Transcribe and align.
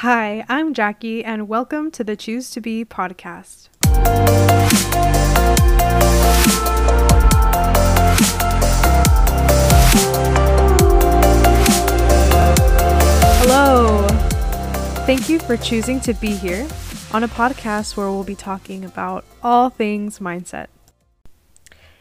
Hi, 0.00 0.44
I'm 0.46 0.74
Jackie, 0.74 1.24
and 1.24 1.48
welcome 1.48 1.90
to 1.92 2.04
the 2.04 2.16
Choose 2.16 2.50
to 2.50 2.60
Be 2.60 2.84
podcast. 2.84 3.70
Hello! 13.40 14.06
Thank 15.06 15.30
you 15.30 15.38
for 15.38 15.56
choosing 15.56 15.98
to 16.00 16.12
be 16.12 16.32
here 16.32 16.68
on 17.14 17.24
a 17.24 17.28
podcast 17.28 17.96
where 17.96 18.10
we'll 18.10 18.22
be 18.22 18.34
talking 18.34 18.84
about 18.84 19.24
all 19.42 19.70
things 19.70 20.18
mindset. 20.18 20.66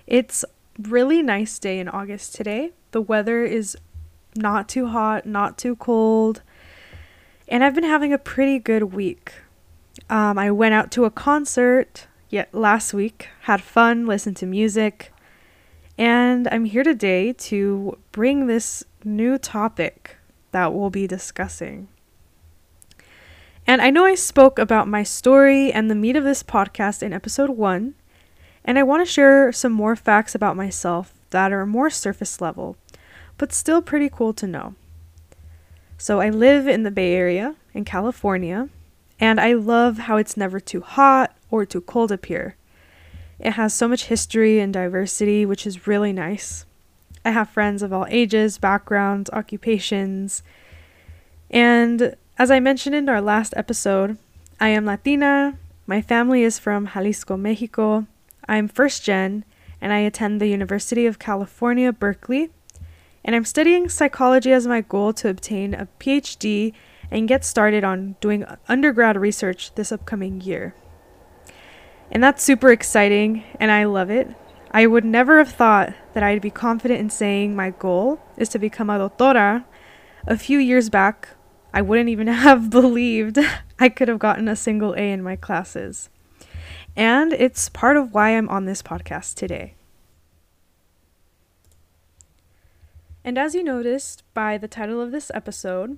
It's 0.06 0.44
really 0.78 1.22
nice 1.22 1.58
day 1.58 1.80
in 1.80 1.88
August 1.88 2.36
today. 2.36 2.72
The 2.92 3.00
weather 3.00 3.46
is 3.46 3.78
not 4.36 4.68
too 4.68 4.88
hot, 4.88 5.26
not 5.26 5.58
too 5.58 5.78
cold 5.78 6.42
and 7.48 7.64
I've 7.64 7.76
been 7.76 7.84
having 7.84 8.14
a 8.14 8.18
pretty 8.18 8.60
good 8.60 8.94
week. 8.94 9.34
Um, 10.10 10.38
I 10.38 10.52
went 10.52 10.74
out 10.74 10.92
to 10.92 11.06
a 11.06 11.12
concert 11.12 12.08
yet 12.30 12.54
last 12.54 12.94
week, 12.94 13.30
had 13.42 13.62
fun, 13.62 14.06
listened 14.06 14.38
to 14.38 14.46
music, 14.46 15.14
and 15.98 16.48
I'm 16.52 16.66
here 16.66 16.84
today 16.84 17.34
to 17.34 17.98
bring 18.12 18.48
this 18.48 18.84
new 19.04 19.38
topic 19.38 20.18
that 20.52 20.74
we'll 20.74 20.90
be 20.90 21.08
discussing. 21.08 21.88
And 23.68 23.82
I 23.82 23.90
know 23.90 24.06
I 24.06 24.16
spoke 24.16 24.60
about 24.60 24.88
my 24.88 25.04
story 25.04 25.72
and 25.72 25.90
the 25.90 25.96
meat 25.96 26.16
of 26.16 26.24
this 26.24 26.44
podcast 26.44 27.02
in 27.02 27.14
episode 27.14 27.52
one, 27.52 27.96
and 28.64 28.78
I 28.78 28.84
want 28.84 29.06
to 29.06 29.12
share 29.12 29.52
some 29.52 29.72
more 29.72 29.96
facts 29.96 30.36
about 30.36 30.56
myself 30.56 31.14
that 31.30 31.52
are 31.52 31.66
more 31.66 31.90
surface 31.90 32.42
level, 32.42 32.78
but 33.38 33.54
still 33.54 33.82
pretty 33.82 34.10
cool 34.10 34.34
to 34.34 34.48
know. 34.48 34.76
So 36.06 36.22
I 36.22 36.30
live 36.30 36.68
in 36.68 36.84
the 36.84 36.92
Bay 36.92 37.16
Area 37.16 37.56
in 37.74 37.84
California, 37.84 38.70
and 39.20 39.42
I 39.42 39.54
love 39.54 39.98
how 39.98 40.18
it's 40.18 40.38
never 40.38 40.60
too 40.60 40.82
hot 40.82 41.36
or 41.50 41.66
too 41.66 41.82
cold 41.82 42.12
up 42.12 42.28
here. 42.28 42.56
It 43.40 43.54
has 43.54 43.74
so 43.74 43.88
much 43.88 44.06
history 44.06 44.60
and 44.60 44.72
diversity, 44.72 45.48
which 45.48 45.66
is 45.66 45.88
really 45.88 46.14
nice. 46.14 46.68
I 47.26 47.32
have 47.32 47.50
friends 47.50 47.82
of 47.82 47.92
all 47.92 48.06
ages, 48.12 48.60
backgrounds, 48.60 49.32
occupations. 49.32 50.44
And 51.50 52.16
as 52.38 52.52
I 52.52 52.60
mentioned 52.60 52.94
in 52.94 53.10
our 53.10 53.20
last 53.20 53.56
episode, 53.58 54.20
I 54.60 54.68
am 54.68 54.86
Latina. 54.86 55.58
My 55.88 56.04
family 56.04 56.44
is 56.44 56.60
from 56.60 56.90
Jalisco, 56.94 57.36
Mexico. 57.36 58.06
I'm 58.48 58.68
first 58.68 59.04
gen, 59.04 59.44
and 59.82 59.92
I 59.92 60.02
attend 60.02 60.40
the 60.40 60.50
University 60.50 61.08
of 61.08 61.18
California, 61.18 61.92
Berkeley, 61.92 62.52
and 63.26 63.36
I'm 63.36 63.44
studying 63.44 63.90
psychology 63.90 64.54
as 64.54 64.68
my 64.68 64.82
goal 64.82 65.12
to 65.14 65.30
obtain 65.30 65.74
a 65.74 65.88
PhD 66.00 66.74
and 67.10 67.28
get 67.28 67.44
started 67.44 67.84
on 67.84 68.16
doing 68.22 68.46
undergrad 68.70 69.18
research 69.18 69.74
this 69.74 69.92
upcoming 69.92 70.42
year. 70.42 70.76
And 72.12 72.24
that's 72.24 72.44
super 72.44 72.72
exciting, 72.72 73.44
and 73.60 73.72
I 73.72 73.86
love 73.86 74.12
it. 74.12 74.30
I 74.70 74.86
would 74.86 75.04
never 75.04 75.40
have 75.40 75.50
thought 75.50 75.94
that 76.14 76.22
I'd 76.22 76.42
be 76.42 76.52
confident 76.52 77.00
in 77.00 77.10
saying 77.10 77.56
my 77.56 77.72
goal 77.72 78.22
is 78.38 78.48
to 78.50 78.60
become 78.60 78.92
a 78.92 79.10
doctora. 79.10 79.66
A 80.28 80.38
few 80.38 80.60
years 80.60 80.92
back, 80.92 81.30
I 81.74 81.82
wouldn't 81.82 82.10
even 82.10 82.28
have 82.46 82.70
believed 82.70 83.40
I 83.80 83.90
could 83.90 84.08
have 84.08 84.20
gotten 84.20 84.48
a 84.48 84.56
single 84.56 84.94
A 84.94 85.12
in 85.12 85.24
my 85.24 85.36
classes. 85.36 86.10
And 86.96 87.34
it's 87.34 87.70
part 87.70 87.98
of 87.98 88.14
why 88.14 88.38
I'm 88.38 88.50
on 88.50 88.66
this 88.66 88.84
podcast 88.84 89.34
today. 89.34 89.74
And 93.26 93.40
as 93.40 93.56
you 93.56 93.64
noticed 93.64 94.24
by 94.36 94.60
the 94.60 94.68
title 94.68 95.02
of 95.02 95.10
this 95.10 95.32
episode, 95.34 95.98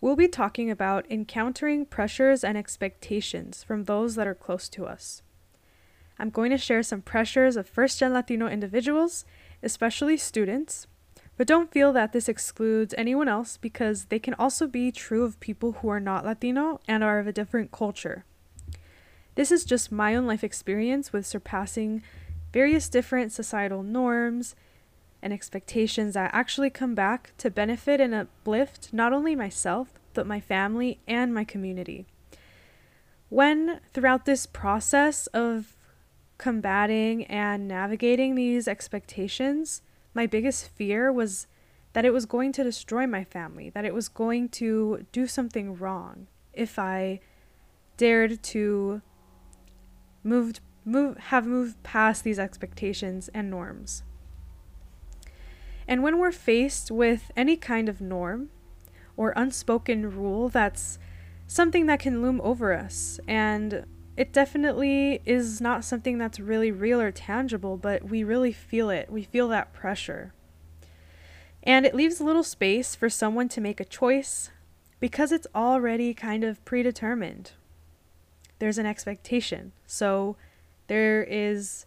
we'll 0.00 0.16
be 0.16 0.26
talking 0.26 0.70
about 0.70 1.04
encountering 1.10 1.84
pressures 1.84 2.42
and 2.42 2.56
expectations 2.56 3.62
from 3.62 3.84
those 3.84 4.14
that 4.14 4.26
are 4.26 4.34
close 4.34 4.70
to 4.70 4.86
us. 4.86 5.20
I'm 6.18 6.30
going 6.30 6.50
to 6.50 6.56
share 6.56 6.82
some 6.82 7.02
pressures 7.02 7.56
of 7.56 7.68
first 7.68 7.98
gen 7.98 8.14
Latino 8.14 8.46
individuals, 8.46 9.26
especially 9.62 10.16
students, 10.16 10.86
but 11.36 11.46
don't 11.46 11.70
feel 11.70 11.92
that 11.92 12.14
this 12.14 12.26
excludes 12.26 12.94
anyone 12.96 13.28
else 13.28 13.58
because 13.58 14.06
they 14.06 14.18
can 14.18 14.32
also 14.38 14.66
be 14.66 14.90
true 14.90 15.24
of 15.24 15.40
people 15.40 15.72
who 15.72 15.90
are 15.90 16.00
not 16.00 16.24
Latino 16.24 16.80
and 16.88 17.04
are 17.04 17.18
of 17.18 17.26
a 17.26 17.32
different 17.34 17.70
culture. 17.70 18.24
This 19.34 19.52
is 19.52 19.66
just 19.66 19.92
my 19.92 20.14
own 20.14 20.26
life 20.26 20.42
experience 20.42 21.12
with 21.12 21.26
surpassing 21.26 22.02
various 22.50 22.88
different 22.88 23.30
societal 23.30 23.82
norms 23.82 24.54
and 25.22 25.32
expectations 25.32 26.14
that 26.14 26.30
actually 26.34 26.70
come 26.70 26.94
back 26.94 27.32
to 27.38 27.50
benefit 27.50 28.00
and 28.00 28.14
uplift 28.14 28.92
not 28.92 29.12
only 29.12 29.36
myself, 29.36 29.92
but 30.14 30.26
my 30.26 30.40
family 30.40 31.00
and 31.06 31.32
my 31.32 31.44
community. 31.44 32.06
When 33.28 33.80
throughout 33.94 34.26
this 34.26 34.44
process 34.46 35.26
of 35.28 35.76
combating 36.38 37.24
and 37.26 37.68
navigating 37.68 38.34
these 38.34 38.66
expectations, 38.66 39.82
my 40.12 40.26
biggest 40.26 40.68
fear 40.68 41.12
was 41.12 41.46
that 41.92 42.04
it 42.04 42.12
was 42.12 42.26
going 42.26 42.52
to 42.52 42.64
destroy 42.64 43.06
my 43.06 43.24
family, 43.24 43.70
that 43.70 43.84
it 43.84 43.94
was 43.94 44.08
going 44.08 44.48
to 44.48 45.06
do 45.12 45.26
something 45.26 45.76
wrong 45.76 46.26
if 46.52 46.78
I 46.78 47.20
dared 47.96 48.42
to 48.42 49.02
move 50.22 50.60
move 50.84 51.16
have 51.16 51.46
moved 51.46 51.80
past 51.82 52.24
these 52.24 52.38
expectations 52.38 53.28
and 53.32 53.48
norms. 53.48 54.02
And 55.92 56.02
when 56.02 56.16
we're 56.16 56.32
faced 56.32 56.90
with 56.90 57.30
any 57.36 57.54
kind 57.54 57.86
of 57.86 58.00
norm 58.00 58.48
or 59.14 59.34
unspoken 59.36 60.10
rule 60.10 60.48
that's 60.48 60.98
something 61.46 61.84
that 61.84 62.00
can 62.00 62.22
loom 62.22 62.40
over 62.42 62.72
us, 62.72 63.20
and 63.28 63.84
it 64.16 64.32
definitely 64.32 65.20
is 65.26 65.60
not 65.60 65.84
something 65.84 66.16
that's 66.16 66.40
really 66.40 66.70
real 66.70 66.98
or 66.98 67.12
tangible, 67.12 67.76
but 67.76 68.04
we 68.04 68.24
really 68.24 68.52
feel 68.54 68.88
it. 68.88 69.12
We 69.12 69.24
feel 69.24 69.48
that 69.48 69.74
pressure. 69.74 70.32
And 71.62 71.84
it 71.84 71.94
leaves 71.94 72.20
a 72.20 72.24
little 72.24 72.42
space 72.42 72.94
for 72.94 73.10
someone 73.10 73.50
to 73.50 73.60
make 73.60 73.78
a 73.78 73.84
choice 73.84 74.48
because 74.98 75.30
it's 75.30 75.46
already 75.54 76.14
kind 76.14 76.42
of 76.42 76.64
predetermined. 76.64 77.52
There's 78.60 78.78
an 78.78 78.86
expectation. 78.86 79.72
So 79.86 80.36
there 80.86 81.22
is 81.22 81.84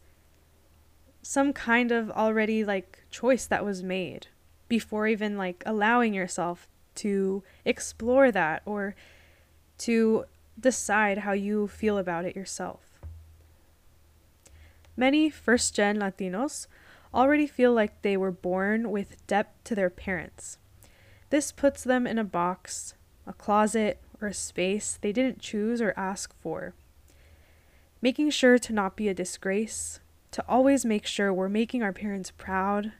some 1.27 1.53
kind 1.53 1.91
of 1.91 2.11
already 2.11 2.63
like 2.63 3.03
choice 3.09 3.47
that 3.47 3.65
was 3.65 3.81
made 3.81 4.27
before 4.67 5.07
even 5.07 5.35
like 5.35 5.63
allowing 5.65 6.13
yourself 6.13 6.67
to 6.93 7.41
explore 7.65 8.31
that 8.31 8.61
or 8.63 8.93
to 9.75 10.23
decide 10.59 11.17
how 11.17 11.31
you 11.31 11.67
feel 11.67 11.97
about 11.97 12.25
it 12.25 12.35
yourself. 12.35 12.99
Many 14.95 15.31
first 15.31 15.73
gen 15.73 15.97
Latinos 15.97 16.67
already 17.11 17.47
feel 17.47 17.73
like 17.73 18.03
they 18.03 18.15
were 18.15 18.29
born 18.29 18.91
with 18.91 19.25
debt 19.25 19.51
to 19.63 19.73
their 19.73 19.89
parents. 19.89 20.59
This 21.31 21.51
puts 21.51 21.83
them 21.83 22.05
in 22.05 22.19
a 22.19 22.23
box, 22.23 22.93
a 23.25 23.33
closet, 23.33 23.99
or 24.21 24.27
a 24.27 24.33
space 24.33 24.99
they 25.01 25.11
didn't 25.11 25.39
choose 25.39 25.81
or 25.81 25.95
ask 25.97 26.35
for. 26.39 26.75
Making 27.99 28.29
sure 28.29 28.59
to 28.59 28.71
not 28.71 28.95
be 28.95 29.09
a 29.09 29.13
disgrace, 29.15 29.99
to 30.35 30.43
always 30.49 30.83
make 30.83 31.05
sure 31.05 31.33
we're 31.33 31.47
making 31.47 31.81
our 31.81 31.93
parents 31.93 32.29
proud. 32.29 32.91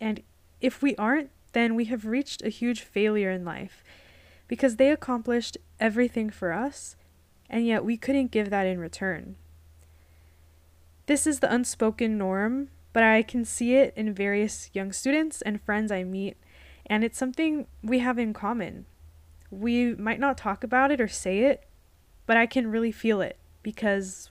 And 0.00 0.22
if 0.58 0.80
we 0.80 0.96
aren't, 0.96 1.28
then 1.52 1.74
we 1.74 1.84
have 1.84 2.06
reached 2.06 2.40
a 2.40 2.48
huge 2.48 2.80
failure 2.80 3.30
in 3.30 3.44
life 3.44 3.84
because 4.48 4.76
they 4.76 4.90
accomplished 4.90 5.58
everything 5.78 6.30
for 6.30 6.54
us, 6.54 6.96
and 7.50 7.66
yet 7.66 7.84
we 7.84 7.98
couldn't 7.98 8.30
give 8.30 8.48
that 8.48 8.66
in 8.66 8.80
return. 8.80 9.36
This 11.04 11.26
is 11.26 11.40
the 11.40 11.52
unspoken 11.52 12.16
norm, 12.16 12.68
but 12.94 13.02
I 13.02 13.20
can 13.20 13.44
see 13.44 13.74
it 13.74 13.92
in 13.94 14.14
various 14.14 14.70
young 14.72 14.92
students 14.92 15.42
and 15.42 15.60
friends 15.60 15.92
I 15.92 16.04
meet, 16.04 16.38
and 16.86 17.04
it's 17.04 17.18
something 17.18 17.66
we 17.82 17.98
have 17.98 18.18
in 18.18 18.32
common. 18.32 18.86
We 19.50 19.94
might 19.94 20.20
not 20.20 20.38
talk 20.38 20.64
about 20.64 20.90
it 20.90 21.02
or 21.02 21.08
say 21.08 21.40
it, 21.40 21.68
but 22.24 22.38
I 22.38 22.46
can 22.46 22.70
really 22.70 22.92
feel 22.92 23.20
it 23.20 23.36
because 23.62 24.30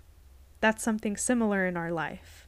that's 0.66 0.82
something 0.82 1.16
similar 1.16 1.68
in 1.68 1.78
our 1.78 1.92
life. 1.92 2.48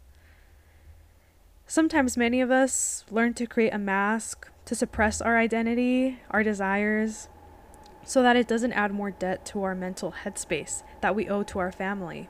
Sometimes 1.68 2.18
many 2.18 2.42
of 2.42 2.50
us 2.50 3.06
learn 3.12 3.36
to 3.36 3.46
create 3.46 3.76
a 3.76 3.78
mask 3.78 4.50
to 4.66 4.74
suppress 4.74 5.22
our 5.22 5.38
identity, 5.38 6.18
our 6.32 6.42
desires, 6.42 7.30
so 8.04 8.24
that 8.24 8.36
it 8.36 8.48
doesn't 8.48 8.74
add 8.74 8.92
more 8.92 9.12
debt 9.12 9.46
to 9.46 9.62
our 9.62 9.76
mental 9.76 10.16
headspace 10.24 10.82
that 11.02 11.14
we 11.14 11.30
owe 11.30 11.44
to 11.44 11.60
our 11.60 11.72
family. 11.72 12.28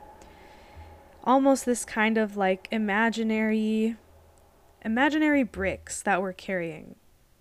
Almost 1.23 1.65
this 1.65 1.85
kind 1.85 2.17
of 2.17 2.35
like 2.35 2.67
imaginary 2.69 3.95
imaginary 4.83 5.43
bricks 5.43 6.01
that 6.01 6.21
we're 6.21 6.33
carrying. 6.33 6.95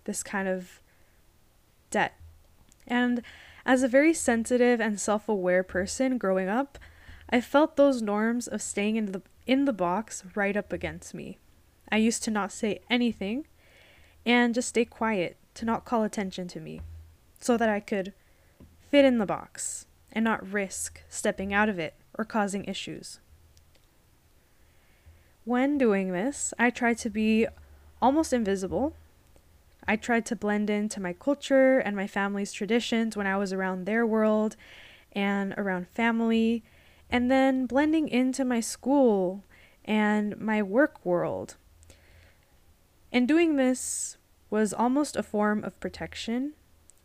This 0.05 0.23
kind 0.23 0.47
of 0.47 0.81
debt. 1.91 2.13
And 2.87 3.23
as 3.65 3.83
a 3.83 3.89
very 3.89 4.13
sensitive 4.13 4.79
and 4.79 5.01
self-aware 5.01 5.63
person 5.63 6.17
growing 6.17 6.47
up, 6.47 6.77
I 7.29 7.41
felt 7.41 7.75
those 7.75 8.01
norms 8.01 8.47
of 8.47 8.61
staying 8.61 8.95
in 8.95 9.11
the 9.11 9.21
in 9.45 9.65
the 9.65 9.73
box 9.73 10.23
right 10.35 10.55
up 10.55 10.73
against 10.73 11.13
me. 11.13 11.37
I 11.91 11.97
used 11.97 12.23
to 12.23 12.31
not 12.31 12.51
say 12.51 12.81
anything 12.89 13.47
and 14.25 14.53
just 14.53 14.69
stay 14.69 14.85
quiet 14.85 15.37
to 15.55 15.65
not 15.65 15.85
call 15.85 16.03
attention 16.03 16.47
to 16.49 16.59
me 16.59 16.81
so 17.39 17.55
that 17.57 17.69
I 17.69 17.79
could 17.79 18.13
fit 18.89 19.05
in 19.05 19.17
the 19.17 19.25
box 19.25 19.85
and 20.11 20.23
not 20.23 20.51
risk 20.51 21.01
stepping 21.09 21.53
out 21.53 21.69
of 21.69 21.79
it 21.79 21.95
or 22.17 22.25
causing 22.25 22.65
issues. 22.65 23.19
When 25.45 25.77
doing 25.77 26.11
this, 26.11 26.53
I 26.59 26.69
tried 26.69 26.97
to 26.99 27.09
be 27.09 27.47
almost 28.01 28.33
invisible. 28.33 28.93
I 29.87 29.95
tried 29.95 30.25
to 30.25 30.35
blend 30.35 30.69
into 30.69 30.99
my 30.99 31.13
culture 31.13 31.79
and 31.79 31.95
my 31.95 32.07
family's 32.07 32.51
traditions 32.51 33.15
when 33.15 33.27
I 33.27 33.37
was 33.37 33.53
around 33.53 33.85
their 33.85 34.05
world 34.05 34.57
and 35.13 35.53
around 35.57 35.87
family, 35.87 36.63
and 37.09 37.31
then 37.31 37.65
blending 37.65 38.07
into 38.07 38.43
my 38.43 38.59
school 38.59 39.43
and 39.85 40.37
my 40.37 40.61
work 40.61 41.05
world. 41.05 41.55
And 43.11 43.27
doing 43.27 43.55
this 43.55 44.17
was 44.49 44.73
almost 44.73 45.15
a 45.15 45.23
form 45.23 45.63
of 45.63 45.79
protection 45.79 46.53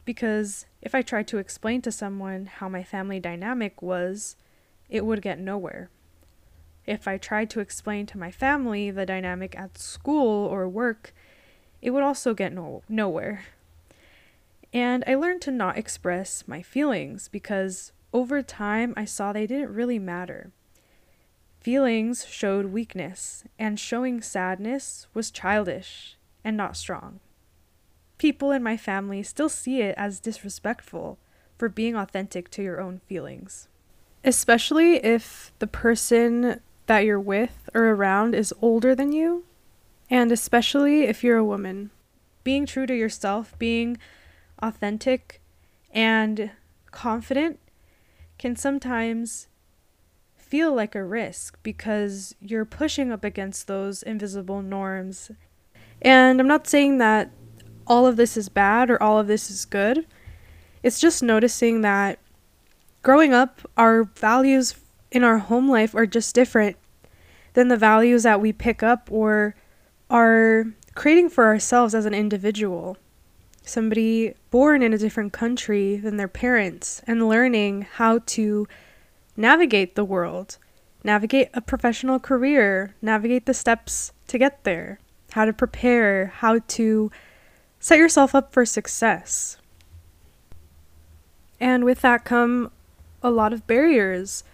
because 0.04 0.66
if 0.80 0.94
I 0.94 1.02
tried 1.02 1.28
to 1.28 1.38
explain 1.38 1.80
to 1.82 1.92
someone 1.92 2.46
how 2.46 2.68
my 2.68 2.82
family 2.82 3.20
dynamic 3.20 3.80
was, 3.80 4.36
it 4.88 5.04
would 5.04 5.22
get 5.22 5.38
nowhere. 5.38 5.90
If 6.86 7.06
I 7.06 7.16
tried 7.16 7.50
to 7.50 7.60
explain 7.60 8.06
to 8.06 8.18
my 8.18 8.32
family 8.32 8.90
the 8.90 9.06
dynamic 9.06 9.56
at 9.56 9.78
school 9.78 10.46
or 10.46 10.68
work, 10.68 11.14
it 11.80 11.90
would 11.90 12.02
also 12.02 12.34
get 12.34 12.52
no- 12.52 12.82
nowhere. 12.88 13.44
And 14.72 15.04
I 15.06 15.14
learned 15.14 15.42
to 15.42 15.50
not 15.52 15.78
express 15.78 16.44
my 16.48 16.62
feelings 16.62 17.28
because 17.28 17.92
over 18.12 18.42
time 18.42 18.94
I 18.96 19.04
saw 19.04 19.32
they 19.32 19.46
didn't 19.46 19.74
really 19.74 19.98
matter. 19.98 20.50
Feelings 21.60 22.26
showed 22.26 22.66
weakness, 22.66 23.44
and 23.58 23.78
showing 23.78 24.20
sadness 24.20 25.06
was 25.14 25.30
childish 25.30 26.16
and 26.42 26.56
not 26.56 26.76
strong. 26.76 27.20
People 28.18 28.50
in 28.50 28.62
my 28.62 28.76
family 28.76 29.22
still 29.22 29.48
see 29.48 29.80
it 29.80 29.94
as 29.96 30.20
disrespectful 30.20 31.18
for 31.56 31.68
being 31.68 31.94
authentic 31.94 32.50
to 32.50 32.62
your 32.62 32.80
own 32.80 33.00
feelings. 33.06 33.68
Especially 34.24 34.96
if 35.04 35.52
the 35.60 35.66
person 35.66 36.60
that 36.86 37.04
you're 37.04 37.20
with 37.20 37.68
or 37.74 37.90
around 37.90 38.34
is 38.34 38.54
older 38.60 38.94
than 38.94 39.12
you, 39.12 39.44
and 40.10 40.32
especially 40.32 41.04
if 41.04 41.22
you're 41.22 41.38
a 41.38 41.44
woman. 41.44 41.90
Being 42.44 42.66
true 42.66 42.86
to 42.86 42.94
yourself, 42.94 43.56
being 43.58 43.98
authentic 44.60 45.40
and 45.92 46.50
confident 46.90 47.60
can 48.42 48.56
sometimes 48.56 49.46
feel 50.34 50.74
like 50.74 50.96
a 50.96 51.04
risk 51.04 51.56
because 51.62 52.34
you're 52.40 52.64
pushing 52.64 53.12
up 53.12 53.22
against 53.22 53.68
those 53.68 54.02
invisible 54.02 54.60
norms. 54.60 55.30
And 56.02 56.40
I'm 56.40 56.48
not 56.48 56.66
saying 56.66 56.98
that 56.98 57.30
all 57.86 58.04
of 58.04 58.16
this 58.16 58.36
is 58.36 58.48
bad 58.48 58.90
or 58.90 59.00
all 59.00 59.20
of 59.20 59.28
this 59.28 59.48
is 59.48 59.64
good. 59.64 60.08
It's 60.82 60.98
just 60.98 61.22
noticing 61.22 61.82
that 61.82 62.18
growing 63.02 63.32
up, 63.32 63.60
our 63.76 64.02
values 64.02 64.74
in 65.12 65.22
our 65.22 65.38
home 65.38 65.70
life 65.70 65.94
are 65.94 66.04
just 66.04 66.34
different 66.34 66.76
than 67.52 67.68
the 67.68 67.76
values 67.76 68.24
that 68.24 68.40
we 68.40 68.52
pick 68.52 68.82
up 68.82 69.08
or 69.08 69.54
are 70.10 70.66
creating 70.96 71.28
for 71.28 71.44
ourselves 71.44 71.94
as 71.94 72.06
an 72.06 72.14
individual. 72.14 72.96
Somebody 73.64 74.34
born 74.50 74.82
in 74.82 74.92
a 74.92 74.98
different 74.98 75.32
country 75.32 75.96
than 75.96 76.16
their 76.16 76.28
parents 76.28 77.00
and 77.06 77.28
learning 77.28 77.86
how 77.94 78.20
to 78.26 78.66
navigate 79.36 79.94
the 79.94 80.04
world, 80.04 80.58
navigate 81.04 81.48
a 81.54 81.60
professional 81.60 82.18
career, 82.18 82.94
navigate 83.00 83.46
the 83.46 83.54
steps 83.54 84.12
to 84.26 84.38
get 84.38 84.64
there, 84.64 84.98
how 85.32 85.44
to 85.44 85.52
prepare, 85.52 86.26
how 86.26 86.58
to 86.58 87.10
set 87.78 87.98
yourself 87.98 88.34
up 88.34 88.52
for 88.52 88.66
success. 88.66 89.56
And 91.60 91.84
with 91.84 92.00
that 92.00 92.24
come 92.24 92.72
a 93.22 93.30
lot 93.30 93.52
of 93.52 93.66
barriers. 93.66 94.44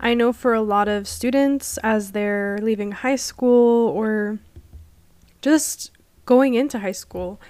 I 0.00 0.14
know 0.14 0.32
for 0.32 0.54
a 0.54 0.62
lot 0.62 0.88
of 0.88 1.08
students, 1.08 1.78
as 1.78 2.12
they're 2.12 2.58
leaving 2.62 2.92
high 2.92 3.16
school 3.16 3.88
or 3.88 4.38
just 5.40 5.90
going 6.26 6.54
into 6.54 6.80
high 6.80 6.92
school, 6.92 7.40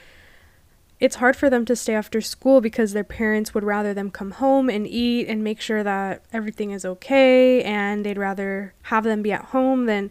it's 1.01 1.17
hard 1.17 1.37
for 1.37 1.49
them 1.49 1.65
to 1.65 1.77
stay 1.77 1.95
after 1.95 2.21
school 2.21 2.61
because 2.61 2.93
their 2.93 3.05
parents 3.05 3.55
would 3.55 3.65
rather 3.65 3.95
them 3.95 4.11
come 4.11 4.33
home 4.33 4.69
and 4.69 4.87
eat 4.87 5.29
and 5.29 5.45
make 5.45 5.61
sure 5.61 5.83
that 5.85 6.23
everything 6.33 6.73
is 6.73 6.85
okay 6.85 7.63
and 7.63 8.05
they'd 8.05 8.19
rather 8.19 8.75
have 8.83 9.05
them 9.05 9.23
be 9.23 9.33
at 9.33 9.47
home 9.47 9.87
than 9.87 10.11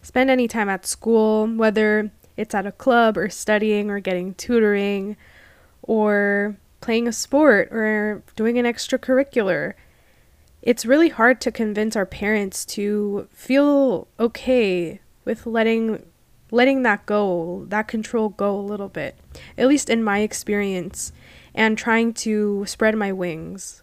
spend 0.00 0.30
any 0.30 0.48
time 0.48 0.68
at 0.68 0.86
school 0.86 1.46
whether 1.46 2.10
it's 2.36 2.54
at 2.54 2.66
a 2.66 2.72
club 2.72 3.18
or 3.18 3.28
studying 3.28 3.90
or 3.90 4.00
getting 4.00 4.34
tutoring 4.34 5.16
or 5.82 6.56
playing 6.80 7.06
a 7.06 7.12
sport 7.12 7.68
or 7.70 8.22
doing 8.36 8.58
an 8.58 8.64
extracurricular. 8.64 9.74
It's 10.62 10.86
really 10.86 11.08
hard 11.08 11.40
to 11.42 11.52
convince 11.52 11.96
our 11.96 12.06
parents 12.06 12.64
to 12.66 13.28
feel 13.32 14.08
okay 14.18 15.00
with 15.24 15.46
letting 15.46 16.04
letting 16.52 16.82
that 16.82 17.04
go, 17.06 17.64
that 17.70 17.88
control 17.88 18.28
go 18.28 18.54
a 18.54 18.60
little 18.60 18.88
bit, 18.88 19.18
at 19.58 19.66
least 19.66 19.90
in 19.90 20.04
my 20.04 20.20
experience, 20.20 21.10
and 21.54 21.76
trying 21.76 22.12
to 22.12 22.64
spread 22.66 22.94
my 22.94 23.10
wings. 23.10 23.82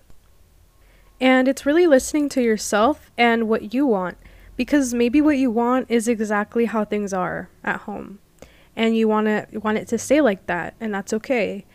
And 1.19 1.49
it's 1.49 1.65
really 1.65 1.87
listening 1.87 2.29
to 2.29 2.41
yourself 2.41 3.11
and 3.17 3.49
what 3.49 3.73
you 3.73 3.85
want, 3.85 4.17
because 4.55 4.93
maybe 4.93 5.19
what 5.19 5.37
you 5.37 5.51
want 5.51 5.89
is 5.89 6.07
exactly 6.07 6.65
how 6.65 6.85
things 6.85 7.11
are 7.11 7.49
at 7.63 7.81
home. 7.81 8.19
And 8.75 8.95
you 8.95 9.09
want 9.09 9.25
to 9.25 9.59
want 9.59 9.79
it 9.79 9.87
to 9.89 9.97
stay 9.97 10.21
like 10.21 10.45
that, 10.45 10.75
and 10.79 10.93
that's 10.93 11.11
okay. 11.11 11.65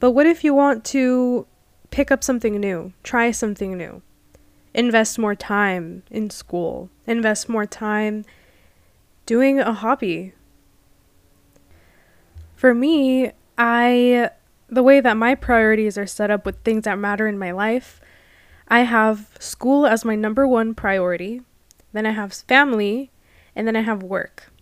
But 0.00 0.12
what 0.12 0.26
if 0.26 0.42
you 0.42 0.54
want 0.54 0.84
to 0.86 1.46
pick 1.90 2.10
up 2.10 2.24
something 2.24 2.58
new, 2.58 2.92
try 3.04 3.30
something 3.30 3.76
new? 3.76 4.02
Invest 4.72 5.18
more 5.18 5.34
time 5.34 6.02
in 6.10 6.30
school, 6.30 6.88
invest 7.06 7.48
more 7.48 7.66
time 7.66 8.24
doing 9.30 9.60
a 9.60 9.72
hobby. 9.72 10.32
For 12.56 12.74
me, 12.74 13.30
I 13.56 14.30
the 14.68 14.82
way 14.82 14.98
that 15.00 15.16
my 15.16 15.36
priorities 15.36 15.96
are 15.96 16.04
set 16.04 16.32
up 16.32 16.44
with 16.44 16.64
things 16.64 16.82
that 16.82 16.98
matter 16.98 17.28
in 17.28 17.38
my 17.38 17.52
life, 17.52 18.00
I 18.66 18.80
have 18.80 19.36
school 19.38 19.86
as 19.86 20.04
my 20.04 20.16
number 20.16 20.48
one 20.48 20.74
priority, 20.74 21.42
then 21.92 22.06
I 22.06 22.10
have 22.10 22.32
family, 22.32 23.12
and 23.54 23.68
then 23.68 23.76
I 23.76 23.82
have 23.82 24.02
work. 24.02 24.52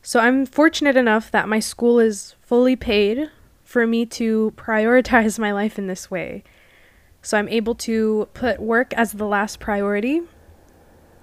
So 0.00 0.20
I'm 0.20 0.46
fortunate 0.46 0.96
enough 0.96 1.30
that 1.30 1.46
my 1.46 1.60
school 1.60 1.98
is 1.98 2.34
fully 2.40 2.76
paid 2.76 3.30
for 3.62 3.86
me 3.86 4.06
to 4.06 4.54
prioritize 4.56 5.38
my 5.46 5.52
life 5.52 5.78
in 5.78 5.86
this 5.86 6.10
way. 6.10 6.44
So 7.20 7.36
I'm 7.36 7.48
able 7.50 7.74
to 7.74 8.26
put 8.32 8.58
work 8.58 8.94
as 8.94 9.12
the 9.12 9.26
last 9.26 9.60
priority 9.60 10.22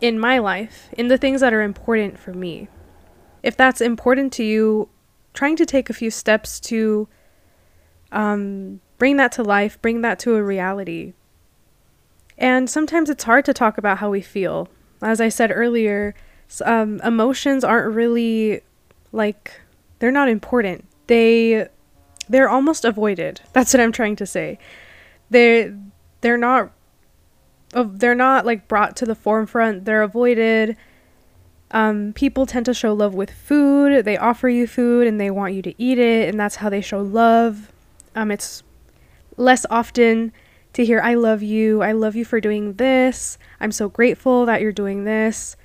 in 0.01 0.20
my 0.20 0.39
life, 0.39 0.89
in 0.94 1.08
the 1.08 1.18
things 1.18 1.41
that 1.41 1.53
are 1.53 1.62
important 1.62 2.18
for 2.18 2.34
me. 2.34 2.68
If 3.44 3.56
that's 3.56 3.82
important 3.82 4.34
to 4.34 4.44
you, 4.44 4.89
trying 5.34 5.56
to 5.58 5.65
take 5.65 5.89
a 5.89 5.94
few 5.94 6.12
steps 6.12 6.60
to 6.62 7.08
um, 8.12 8.82
bring 8.98 9.18
that 9.18 9.32
to 9.34 9.44
life, 9.44 9.82
bring 9.82 10.01
that 10.01 10.20
to 10.20 10.36
a 10.36 10.44
reality. 10.44 11.13
And 12.38 12.70
sometimes 12.70 13.10
it's 13.10 13.24
hard 13.24 13.46
to 13.46 13.53
talk 13.53 13.77
about 13.77 13.98
how 13.98 14.10
we 14.10 14.22
feel. 14.22 14.70
As 15.01 15.22
I 15.22 15.29
said 15.29 15.51
earlier, 15.53 16.15
um, 16.65 17.00
emotions 17.03 17.63
aren't 17.63 17.94
really 17.94 18.62
like 19.12 19.60
they're 20.00 20.12
not 20.12 20.29
important. 20.29 20.86
They 21.08 21.68
they're 22.27 22.50
almost 22.50 22.86
avoided. 22.86 23.41
That's 23.53 23.74
what 23.74 23.82
I'm 23.82 23.91
trying 23.91 24.15
to 24.18 24.25
say. 24.25 24.60
They 25.29 25.74
they're 26.22 26.38
not 26.38 26.72
they're 27.74 28.16
not 28.16 28.46
like 28.46 28.68
brought 28.68 28.96
to 28.98 29.06
the 29.06 29.16
forefront. 29.16 29.86
They're 29.86 30.02
avoided. 30.02 30.76
Um, 31.72 32.14
people 32.14 32.46
tend 32.46 32.66
to 32.66 32.74
show 32.74 32.94
love 32.94 33.14
with 33.14 33.32
food. 33.32 34.06
They 34.06 34.18
offer 34.18 34.50
you 34.50 34.66
food 34.66 35.08
and 35.08 35.20
they 35.20 35.30
want 35.30 35.54
you 35.54 35.62
to 35.62 35.82
eat 35.82 36.00
it, 36.00 36.30
and 36.30 36.40
that's 36.40 36.56
how 36.56 36.70
they 36.70 36.82
show 36.82 37.02
love. 37.02 37.72
Um, 38.16 38.32
it's 38.32 38.64
less 39.38 39.66
often 39.70 40.34
to 40.74 40.86
hear, 40.86 41.00
I 41.00 41.16
love 41.16 41.42
you. 41.42 41.82
I 41.82 41.92
love 41.92 42.16
you 42.16 42.26
for 42.26 42.40
doing 42.40 42.74
this. 42.74 43.38
I'm 43.60 43.72
so 43.72 43.90
grateful 43.90 44.46
that 44.46 44.62
you're 44.62 44.72
doing 44.72 45.04
this. 45.04 45.56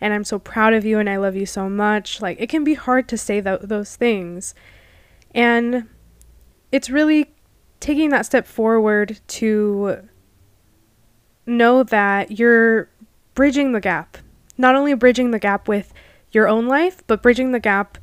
And 0.00 0.12
I'm 0.12 0.24
so 0.24 0.38
proud 0.38 0.74
of 0.74 0.84
you 0.84 0.98
and 0.98 1.08
I 1.08 1.16
love 1.16 1.36
you 1.36 1.46
so 1.46 1.68
much. 1.68 2.20
Like, 2.20 2.40
it 2.40 2.48
can 2.48 2.64
be 2.64 2.74
hard 2.74 3.08
to 3.08 3.16
say 3.16 3.40
th- 3.40 3.60
those 3.62 3.94
things. 3.94 4.54
And 5.32 5.88
it's 6.72 6.90
really 6.90 7.32
taking 7.78 8.10
that 8.10 8.26
step 8.26 8.46
forward 8.46 9.20
to 9.28 10.08
know 11.52 11.82
that 11.84 12.38
you're 12.38 12.88
bridging 13.34 13.72
the 13.72 13.80
gap. 13.80 14.18
Not 14.58 14.74
only 14.74 14.94
bridging 14.94 15.30
the 15.30 15.38
gap 15.38 15.68
with 15.68 15.92
your 16.30 16.48
own 16.48 16.66
life, 16.66 17.02
but 17.06 17.22
bridging 17.22 17.52
the 17.52 17.60
gap 17.60 17.98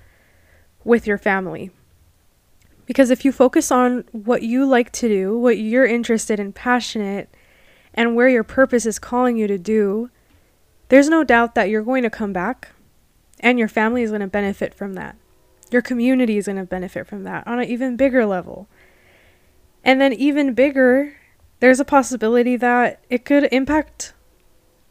with 0.83 1.05
your 1.05 1.17
family. 1.17 1.71
Because 2.85 3.11
if 3.11 3.23
you 3.23 3.31
focus 3.31 3.71
on 3.71 4.03
what 4.11 4.41
you 4.41 4.65
like 4.65 4.91
to 4.93 5.07
do, 5.07 5.37
what 5.37 5.57
you're 5.59 5.85
interested 5.85 6.39
in, 6.39 6.53
passionate, 6.53 7.29
and 7.93 8.15
where 8.15 8.29
your 8.29 8.43
purpose 8.43 8.85
is 8.85 8.97
calling 8.97 9.37
you 9.37 9.45
to 9.47 9.57
do, 9.57 10.09
there's 10.87 11.09
no 11.09 11.23
doubt 11.23 11.53
that 11.55 11.69
you're 11.69 11.83
going 11.83 12.03
to 12.03 12.09
come 12.09 12.33
back 12.33 12.69
and 13.39 13.59
your 13.59 13.67
family 13.67 14.01
is 14.01 14.09
going 14.09 14.21
to 14.21 14.27
benefit 14.27 14.73
from 14.73 14.93
that. 14.93 15.15
Your 15.71 15.81
community 15.81 16.37
is 16.37 16.47
going 16.47 16.57
to 16.57 16.63
benefit 16.63 17.05
from 17.05 17.23
that 17.25 17.45
on 17.47 17.59
an 17.59 17.65
even 17.67 17.95
bigger 17.95 18.25
level. 18.25 18.67
And 19.83 20.01
then, 20.01 20.11
even 20.13 20.53
bigger, 20.53 21.15
there's 21.59 21.79
a 21.79 21.85
possibility 21.85 22.55
that 22.57 22.99
it 23.09 23.25
could 23.25 23.47
impact 23.51 24.13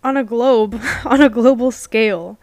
on 0.02 0.16
a 0.16 0.24
globe, 0.24 0.80
on 1.04 1.20
a 1.20 1.28
global 1.28 1.70
scale. 1.70 2.38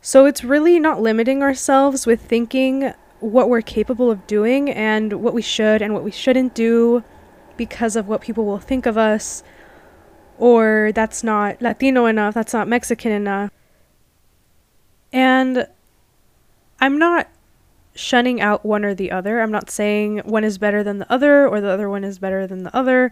So 0.00 0.26
it's 0.26 0.44
really 0.44 0.78
not 0.78 1.00
limiting 1.00 1.42
ourselves 1.42 2.06
with 2.06 2.20
thinking 2.20 2.92
what 3.20 3.48
we're 3.48 3.62
capable 3.62 4.10
of 4.10 4.26
doing 4.26 4.70
and 4.70 5.14
what 5.14 5.34
we 5.34 5.42
should 5.42 5.82
and 5.82 5.94
what 5.94 6.04
we 6.04 6.10
shouldn't 6.10 6.54
do 6.54 7.02
because 7.56 7.96
of 7.96 8.06
what 8.06 8.20
people 8.20 8.44
will 8.44 8.58
think 8.58 8.86
of 8.86 8.98
us 8.98 9.42
or 10.38 10.92
that's 10.94 11.24
not 11.24 11.60
Latino 11.62 12.06
enough, 12.06 12.34
that's 12.34 12.52
not 12.52 12.68
Mexican 12.68 13.10
enough. 13.10 13.50
And 15.12 15.66
I'm 16.80 16.98
not 16.98 17.28
shunning 17.96 18.40
out 18.40 18.64
one 18.64 18.84
or 18.84 18.94
the 18.94 19.10
other. 19.10 19.40
I'm 19.40 19.50
not 19.50 19.70
saying 19.70 20.18
one 20.18 20.44
is 20.44 20.58
better 20.58 20.84
than 20.84 20.98
the 20.98 21.10
other 21.10 21.48
or 21.48 21.60
the 21.60 21.70
other 21.70 21.88
one 21.88 22.04
is 22.04 22.18
better 22.18 22.46
than 22.46 22.62
the 22.62 22.76
other. 22.76 23.10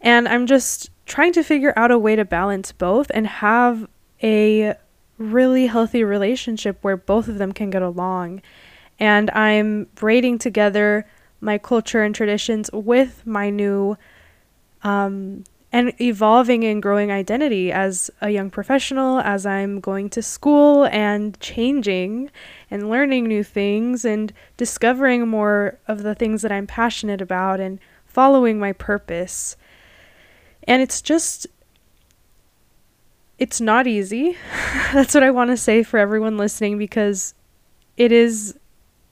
And 0.00 0.26
I'm 0.26 0.46
just 0.46 0.90
trying 1.06 1.32
to 1.34 1.42
figure 1.42 1.72
out 1.76 1.90
a 1.90 1.98
way 1.98 2.16
to 2.16 2.24
balance 2.24 2.72
both 2.72 3.10
and 3.14 3.26
have 3.26 3.86
a 4.22 4.74
really 5.18 5.66
healthy 5.66 6.02
relationship 6.02 6.78
where 6.82 6.96
both 6.96 7.28
of 7.28 7.38
them 7.38 7.52
can 7.52 7.70
get 7.70 7.82
along. 7.82 8.42
And 8.98 9.30
I'm 9.30 9.84
braiding 9.94 10.38
together 10.38 11.06
my 11.40 11.58
culture 11.58 12.02
and 12.02 12.14
traditions 12.14 12.70
with 12.72 13.26
my 13.26 13.50
new 13.50 13.96
um, 14.82 15.44
and 15.74 15.92
evolving 16.00 16.62
and 16.64 16.80
growing 16.80 17.10
identity 17.10 17.72
as 17.72 18.08
a 18.20 18.30
young 18.30 18.48
professional, 18.48 19.18
as 19.18 19.44
I'm 19.44 19.80
going 19.80 20.08
to 20.10 20.22
school 20.22 20.84
and 20.84 21.38
changing 21.40 22.30
and 22.70 22.88
learning 22.88 23.26
new 23.26 23.42
things 23.42 24.04
and 24.04 24.32
discovering 24.56 25.26
more 25.26 25.80
of 25.88 26.04
the 26.04 26.14
things 26.14 26.42
that 26.42 26.52
I'm 26.52 26.68
passionate 26.68 27.20
about 27.20 27.58
and 27.58 27.80
following 28.06 28.56
my 28.60 28.72
purpose. 28.72 29.56
And 30.62 30.80
it's 30.80 31.02
just, 31.02 31.48
it's 33.40 33.60
not 33.60 33.88
easy. 33.88 34.36
That's 34.92 35.12
what 35.12 35.24
I 35.24 35.32
want 35.32 35.50
to 35.50 35.56
say 35.56 35.82
for 35.82 35.98
everyone 35.98 36.38
listening 36.38 36.78
because 36.78 37.34
it 37.96 38.12
is, 38.12 38.56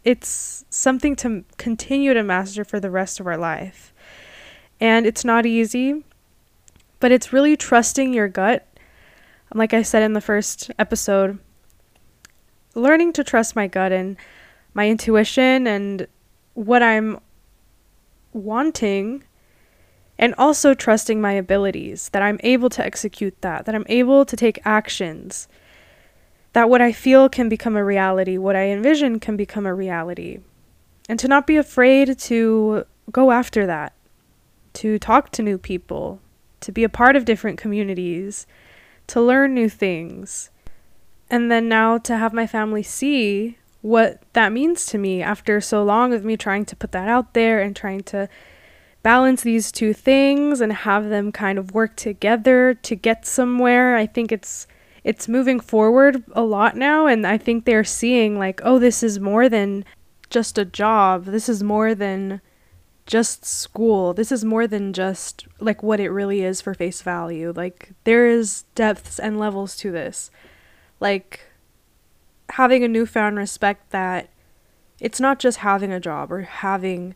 it's 0.04 0.64
something 0.70 1.16
to 1.16 1.42
continue 1.56 2.14
to 2.14 2.22
master 2.22 2.64
for 2.64 2.78
the 2.78 2.88
rest 2.88 3.18
of 3.18 3.26
our 3.26 3.36
life. 3.36 3.92
And 4.78 5.06
it's 5.06 5.24
not 5.24 5.44
easy 5.44 6.04
but 7.02 7.10
it's 7.10 7.32
really 7.32 7.56
trusting 7.56 8.14
your 8.14 8.28
gut. 8.28 8.64
Like 9.52 9.74
I 9.74 9.82
said 9.82 10.04
in 10.04 10.12
the 10.12 10.20
first 10.20 10.70
episode, 10.78 11.40
learning 12.76 13.12
to 13.14 13.24
trust 13.24 13.56
my 13.56 13.66
gut 13.66 13.90
and 13.90 14.16
my 14.72 14.88
intuition 14.88 15.66
and 15.66 16.06
what 16.54 16.80
I'm 16.80 17.18
wanting 18.32 19.24
and 20.16 20.32
also 20.38 20.74
trusting 20.74 21.20
my 21.20 21.32
abilities 21.32 22.08
that 22.10 22.22
I'm 22.22 22.38
able 22.44 22.70
to 22.70 22.86
execute 22.86 23.34
that, 23.42 23.66
that 23.66 23.74
I'm 23.74 23.86
able 23.88 24.24
to 24.24 24.36
take 24.36 24.64
actions, 24.64 25.48
that 26.52 26.70
what 26.70 26.80
I 26.80 26.92
feel 26.92 27.28
can 27.28 27.48
become 27.48 27.74
a 27.74 27.84
reality, 27.84 28.38
what 28.38 28.54
I 28.54 28.66
envision 28.68 29.18
can 29.18 29.36
become 29.36 29.66
a 29.66 29.74
reality, 29.74 30.38
and 31.08 31.18
to 31.18 31.26
not 31.26 31.48
be 31.48 31.56
afraid 31.56 32.16
to 32.16 32.86
go 33.10 33.32
after 33.32 33.66
that, 33.66 33.92
to 34.74 35.00
talk 35.00 35.30
to 35.32 35.42
new 35.42 35.58
people, 35.58 36.20
to 36.62 36.72
be 36.72 36.84
a 36.84 36.88
part 36.88 37.16
of 37.16 37.24
different 37.24 37.58
communities, 37.58 38.46
to 39.08 39.20
learn 39.20 39.54
new 39.54 39.68
things. 39.68 40.50
And 41.30 41.50
then 41.50 41.68
now 41.68 41.98
to 41.98 42.16
have 42.16 42.32
my 42.32 42.46
family 42.46 42.82
see 42.82 43.58
what 43.80 44.22
that 44.32 44.52
means 44.52 44.86
to 44.86 44.98
me 44.98 45.22
after 45.22 45.60
so 45.60 45.82
long 45.82 46.12
of 46.12 46.24
me 46.24 46.36
trying 46.36 46.64
to 46.64 46.76
put 46.76 46.92
that 46.92 47.08
out 47.08 47.34
there 47.34 47.60
and 47.60 47.74
trying 47.74 48.02
to 48.04 48.28
balance 49.02 49.42
these 49.42 49.72
two 49.72 49.92
things 49.92 50.60
and 50.60 50.72
have 50.72 51.08
them 51.08 51.32
kind 51.32 51.58
of 51.58 51.74
work 51.74 51.96
together 51.96 52.74
to 52.74 52.94
get 52.94 53.26
somewhere. 53.26 53.96
I 53.96 54.06
think 54.06 54.32
it's 54.32 54.66
it's 55.04 55.26
moving 55.26 55.58
forward 55.58 56.22
a 56.32 56.42
lot 56.42 56.76
now 56.76 57.06
and 57.06 57.26
I 57.26 57.36
think 57.36 57.64
they're 57.64 57.82
seeing 57.82 58.38
like, 58.38 58.60
oh, 58.62 58.78
this 58.78 59.02
is 59.02 59.18
more 59.18 59.48
than 59.48 59.84
just 60.30 60.58
a 60.58 60.64
job. 60.64 61.24
This 61.24 61.48
is 61.48 61.62
more 61.64 61.92
than 61.92 62.40
just 63.06 63.44
school. 63.44 64.14
This 64.14 64.32
is 64.32 64.44
more 64.44 64.66
than 64.66 64.92
just 64.92 65.46
like 65.60 65.82
what 65.82 66.00
it 66.00 66.10
really 66.10 66.42
is 66.42 66.60
for 66.60 66.74
face 66.74 67.02
value. 67.02 67.52
Like 67.54 67.90
there 68.04 68.26
is 68.26 68.64
depths 68.74 69.18
and 69.18 69.38
levels 69.38 69.76
to 69.78 69.90
this. 69.90 70.30
Like 71.00 71.40
having 72.50 72.84
a 72.84 72.88
newfound 72.88 73.36
respect 73.36 73.90
that 73.90 74.28
it's 75.00 75.20
not 75.20 75.38
just 75.38 75.58
having 75.58 75.92
a 75.92 76.00
job 76.00 76.30
or 76.30 76.42
having 76.42 77.14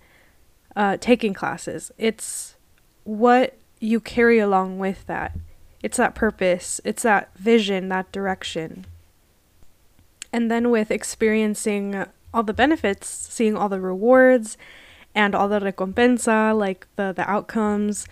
uh, 0.74 0.96
taking 1.00 1.32
classes. 1.32 1.92
It's 1.96 2.56
what 3.04 3.56
you 3.78 4.00
carry 4.00 4.38
along 4.38 4.78
with 4.78 5.06
that. 5.06 5.36
It's 5.82 5.98
that 5.98 6.14
purpose, 6.14 6.80
it's 6.84 7.02
that 7.02 7.36
vision, 7.36 7.88
that 7.90 8.10
direction. 8.10 8.86
And 10.32 10.50
then 10.50 10.70
with 10.70 10.90
experiencing 10.90 12.04
all 12.34 12.42
the 12.42 12.52
benefits, 12.52 13.08
seeing 13.08 13.56
all 13.56 13.68
the 13.68 13.80
rewards, 13.80 14.58
and 15.16 15.34
all 15.34 15.48
the 15.48 15.58
recompensa, 15.58 16.56
like 16.56 16.86
the 16.94 17.12
the 17.12 17.28
outcomes, 17.28 18.06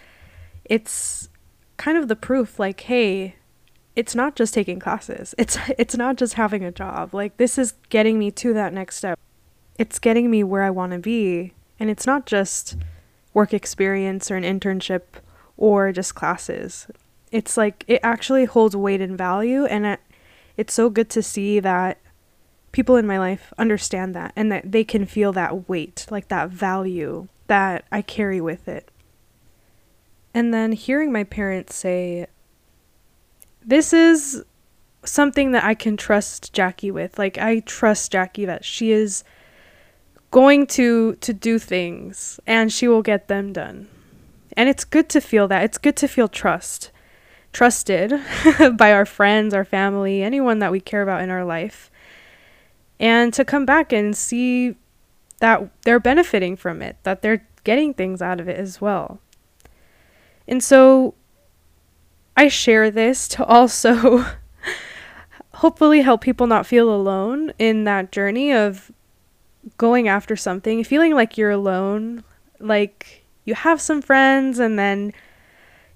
it's 0.65 1.29
kind 1.77 1.99
of 1.99 2.09
the 2.09 2.17
proof 2.17 2.59
like 2.59 2.81
hey, 2.81 3.37
it's 3.95 4.15
not 4.15 4.35
just 4.35 4.55
taking 4.55 4.81
classes. 4.81 5.35
It's 5.39 5.57
it's 5.79 5.97
not 5.97 6.17
just 6.17 6.35
having 6.35 6.65
a 6.65 6.73
job. 6.73 7.15
Like 7.15 7.37
this 7.37 7.59
is 7.59 7.75
getting 7.91 8.19
me 8.19 8.33
to 8.33 8.53
that 8.55 8.73
next 8.73 8.97
step. 8.97 9.19
It's 9.79 9.99
getting 9.99 10.31
me 10.31 10.43
where 10.43 10.63
I 10.63 10.71
want 10.71 10.93
to 10.93 10.99
be, 10.99 11.53
and 11.79 11.91
it's 11.91 12.07
not 12.07 12.27
just 12.27 12.77
work 13.35 13.53
experience 13.53 14.31
or 14.31 14.37
an 14.37 14.45
internship 14.45 15.03
or 15.57 15.93
just 15.93 16.15
classes. 16.15 16.87
It's 17.31 17.57
like 17.57 17.85
it 17.87 18.01
actually 18.03 18.47
holds 18.47 18.75
weight 18.75 19.01
and 19.01 19.19
value 19.19 19.67
and 19.67 19.85
it, 19.85 20.01
it's 20.57 20.73
so 20.73 20.89
good 20.89 21.11
to 21.11 21.23
see 21.23 21.59
that 21.61 21.99
people 22.75 22.97
in 22.97 23.07
my 23.07 23.21
life 23.21 23.53
understand 23.57 24.17
that 24.17 24.33
and 24.35 24.51
that 24.51 24.73
they 24.73 24.83
can 24.83 25.07
feel 25.07 25.33
that 25.33 25.69
weight, 25.69 26.07
like 26.11 26.27
that 26.27 26.51
value 26.51 27.29
that 27.47 27.85
I 27.93 28.03
carry 28.03 28.41
with 28.41 28.67
it. 28.67 28.91
And 30.35 30.53
then 30.53 30.73
hearing 30.73 31.13
my 31.13 31.23
parents 31.23 31.77
say, 31.77 32.27
This 33.65 33.93
is 33.93 34.45
something 35.05 35.53
that 35.53 35.63
I 35.63 35.75
can 35.75 35.97
trust 35.97 36.53
Jackie 36.53 36.91
with. 36.91 37.17
Like 37.17 37.39
I 37.39 37.61
trust 37.61 38.11
Jackie 38.11 38.45
that 38.45 38.65
she 38.65 38.91
is 38.91 39.23
going 40.33 40.67
to 40.67 41.15
to 41.15 41.33
do 41.33 41.61
things 41.61 42.41
and 42.45 42.73
she 42.73 42.89
will 42.89 43.03
get 43.03 43.29
them 43.29 43.53
done. 43.53 43.87
And 44.57 44.69
it's 44.69 44.85
good 44.85 45.09
to 45.11 45.21
feel 45.21 45.47
that. 45.47 45.63
It's 45.63 45.79
good 45.79 45.97
to 45.99 46.09
feel 46.09 46.27
trust. 46.27 46.91
Trusted 47.53 48.21
by 48.77 48.93
our 48.93 49.07
friends, 49.07 49.55
our 49.55 49.65
family, 49.65 50.25
anyone 50.25 50.59
that 50.59 50.73
we 50.73 50.81
care 50.81 51.03
about 51.03 51.23
in 51.23 51.31
our 51.31 51.45
life 51.45 51.89
and 52.99 53.33
to 53.35 53.45
come 53.45 53.67
back 53.67 53.93
and 53.93 54.17
see 54.17 54.77
that 55.41 55.69
they're 55.83 56.01
benefiting 56.01 56.57
from 56.57 56.81
it, 56.83 56.97
that 57.03 57.23
they're 57.23 57.47
getting 57.65 57.95
things 57.95 58.23
out 58.23 58.41
of 58.41 58.49
it 58.49 58.59
as 58.59 58.81
well. 58.81 59.21
And 60.47 60.63
so 60.63 61.15
I 62.37 62.49
share 62.49 62.91
this 62.91 63.29
to 63.29 63.45
also 63.47 64.25
hopefully 65.55 66.03
help 66.03 66.21
people 66.21 66.47
not 66.47 66.67
feel 66.67 66.95
alone 66.95 67.53
in 67.59 67.85
that 67.85 68.13
journey 68.13 68.53
of 68.53 68.91
going 69.79 70.09
after 70.09 70.37
something, 70.37 70.85
feeling 70.85 71.15
like 71.15 71.39
you're 71.39 71.51
alone, 71.51 72.23
like 72.61 73.25
you 73.45 73.55
have 73.55 73.81
some 73.81 74.03
friends 74.03 74.59
and 74.59 74.79
then 74.79 75.13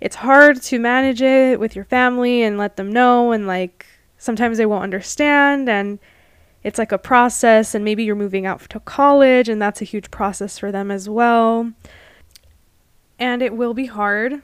it's 0.01 0.17
hard 0.17 0.63
to 0.63 0.79
manage 0.79 1.21
it 1.21 1.59
with 1.59 1.75
your 1.75 1.85
family 1.85 2.43
and 2.43 2.57
let 2.57 2.77
them 2.77 2.93
know 2.93 3.33
and 3.33 3.47
like 3.47 3.87
sometimes 4.17 4.59
they 4.59 4.67
won't 4.67 4.85
understand 4.85 5.69
and 5.69 5.99
it's 6.69 6.79
like 6.79 6.93
a 6.93 6.99
process 6.99 7.75
and 7.75 7.83
maybe 7.83 8.05
you're 8.05 8.15
moving 8.15 8.45
out 8.45 8.61
to 8.69 8.79
college 8.81 9.49
and 9.49 9.61
that's 9.61 9.81
a 9.81 9.87
huge 9.87 10.11
process 10.11 10.59
for 10.59 10.71
them 10.71 10.91
as 10.91 11.09
well. 11.09 11.73
And 13.19 13.41
it 13.41 13.57
will 13.57 13.73
be 13.73 13.87
hard. 13.87 14.43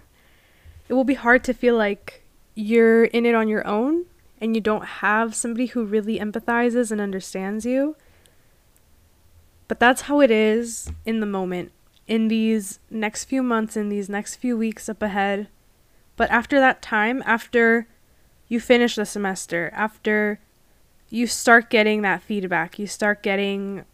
It 0.88 0.94
will 0.94 1.04
be 1.04 1.14
hard 1.14 1.44
to 1.44 1.52
feel 1.52 1.76
like 1.76 2.24
you're 2.54 3.04
in 3.04 3.26
it 3.26 3.34
on 3.34 3.46
your 3.46 3.66
own 3.66 4.06
and 4.40 4.54
you 4.54 4.62
don't 4.62 4.86
have 4.86 5.34
somebody 5.34 5.66
who 5.66 5.84
really 5.84 6.18
empathizes 6.18 6.90
and 6.90 6.98
understands 6.98 7.66
you. 7.66 7.94
But 9.68 9.78
that's 9.78 10.02
how 10.02 10.22
it 10.22 10.30
is 10.30 10.90
in 11.04 11.20
the 11.20 11.26
moment, 11.26 11.72
in 12.06 12.28
these 12.28 12.78
next 12.88 13.24
few 13.24 13.42
months, 13.42 13.76
in 13.76 13.90
these 13.90 14.08
next 14.08 14.36
few 14.36 14.56
weeks 14.56 14.88
up 14.88 15.02
ahead. 15.02 15.48
But 16.16 16.30
after 16.30 16.58
that 16.58 16.80
time, 16.80 17.22
after 17.26 17.86
you 18.48 18.60
finish 18.60 18.96
the 18.96 19.04
semester, 19.04 19.70
after 19.74 20.40
you 21.14 21.28
start 21.28 21.70
getting 21.70 22.02
that 22.02 22.22
feedback. 22.22 22.76
You 22.76 22.88
start 22.88 23.22
getting 23.22 23.84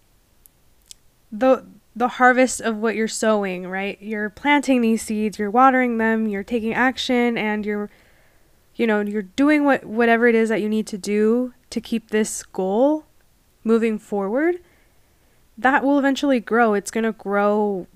the 1.31 1.67
the 1.95 2.09
harvest 2.09 2.63
of 2.63 2.79
what 2.79 2.95
you're 2.95 3.09
sowing, 3.09 3.67
right? 3.67 4.01
You're 4.01 4.31
planting 4.31 4.81
these 4.81 5.03
seeds, 5.03 5.39
you're 5.39 5.51
watering 5.51 5.99
them, 5.99 6.27
you're 6.27 6.43
taking 6.43 6.73
action 6.73 7.37
and 7.37 7.67
you're 7.67 7.91
you 8.75 8.87
know, 8.87 9.01
you're 9.03 9.23
doing 9.23 9.65
what 9.65 9.85
whatever 9.85 10.29
it 10.29 10.35
is 10.35 10.49
that 10.49 10.63
you 10.63 10.69
need 10.69 10.87
to 10.87 10.97
do 10.97 11.53
to 11.69 11.81
keep 11.81 12.09
this 12.09 12.43
goal 12.43 13.05
moving 13.65 13.99
forward. 13.99 14.57
That 15.59 15.85
will 15.85 15.99
eventually 15.99 16.41
grow. 16.41 16.73
It's 16.73 16.91
going 16.91 17.05
to 17.05 17.13
grow 17.13 17.87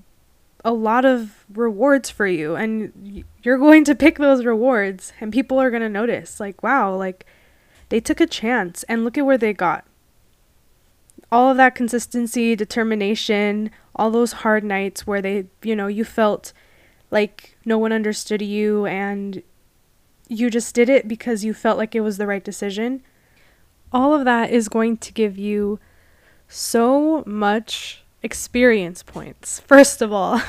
a 0.67 0.73
lot 0.73 1.07
of 1.07 1.47
rewards 1.53 2.11
for 2.11 2.27
you 2.27 2.57
and 2.57 3.25
you're 3.43 3.59
going 3.59 3.85
to 3.85 3.95
pick 3.95 4.19
those 4.19 4.45
rewards 4.45 5.13
and 5.21 5.33
people 5.33 5.61
are 5.61 5.71
going 5.71 5.83
to 5.83 5.91
notice 5.91 6.41
like 6.41 6.63
wow 6.63 6.97
like 6.97 7.27
they 7.95 8.01
took 8.01 8.21
a 8.21 8.27
chance 8.27 8.83
and 8.89 9.05
look 9.05 9.17
at 9.17 9.25
where 9.25 9.39
they 9.39 9.53
got. 9.53 9.85
All 11.31 11.49
of 11.49 11.57
that 11.59 11.77
consistency 11.77 12.57
determination 12.57 13.71
all 13.95 14.11
those 14.11 14.33
hard 14.33 14.65
nights 14.65 15.07
where 15.07 15.23
they 15.23 15.47
you 15.63 15.77
know 15.77 15.87
you 15.87 16.05
felt 16.05 16.53
like 17.13 17.57
no 17.65 17.79
one 17.79 17.93
understood 17.93 18.43
you 18.43 18.85
and 18.87 19.45
you 20.27 20.51
just 20.51 20.75
did 20.75 20.89
it 20.89 21.07
because 21.07 21.45
you 21.45 21.55
felt 21.55 21.79
like 21.79 21.95
it 21.95 22.01
was 22.01 22.17
the 22.17 22.27
right 22.27 22.43
decision. 22.43 23.01
All 23.93 24.13
of 24.13 24.25
that 24.25 24.51
is 24.51 24.69
going 24.69 24.97
to 24.97 25.13
give 25.13 25.39
you 25.39 25.79
so 26.49 27.23
much 27.29 28.03
experience 28.25 29.05
points, 29.05 29.61
first 29.69 30.03
of 30.03 30.13
all, 30.13 30.43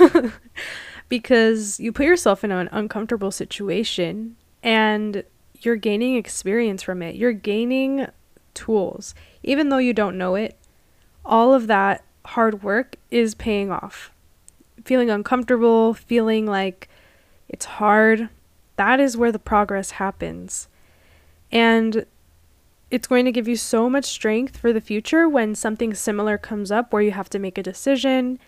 because 1.09 1.79
you 1.79 1.91
put 1.91 2.07
yourself 2.07 2.43
in 2.43 2.49
an 2.49 2.69
uncomfortable 2.71 3.29
situation 3.29 4.35
and 4.63 5.23
you're 5.61 5.75
gaining 5.75 6.15
experience 6.15 6.83
from 6.83 7.01
it. 7.01 7.15
You're 7.15 7.33
gaining 7.33 8.07
tools. 8.53 9.13
Even 9.43 9.69
though 9.69 9.77
you 9.77 9.93
don't 9.93 10.17
know 10.17 10.35
it, 10.35 10.57
all 11.23 11.53
of 11.53 11.67
that 11.67 12.03
hard 12.25 12.63
work 12.63 12.95
is 13.11 13.35
paying 13.35 13.71
off. 13.71 14.11
Feeling 14.83 15.09
uncomfortable, 15.09 15.93
feeling 15.93 16.45
like 16.45 16.89
it's 17.47 17.65
hard, 17.65 18.29
that 18.75 18.99
is 18.99 19.17
where 19.17 19.31
the 19.31 19.39
progress 19.39 19.91
happens. 19.91 20.67
And 21.51 22.05
it's 22.91 23.07
going 23.07 23.25
to 23.25 23.31
give 23.31 23.47
you 23.47 23.55
so 23.55 23.89
much 23.89 24.05
strength 24.05 24.57
for 24.57 24.71
the 24.71 24.81
future 24.81 25.27
when 25.27 25.55
something 25.55 25.93
similar 25.93 26.37
comes 26.37 26.71
up 26.71 26.91
where 26.93 27.01
you 27.01 27.11
have 27.11 27.29
to 27.29 27.39
make 27.39 27.57
a 27.57 27.63
decision. 27.63 28.39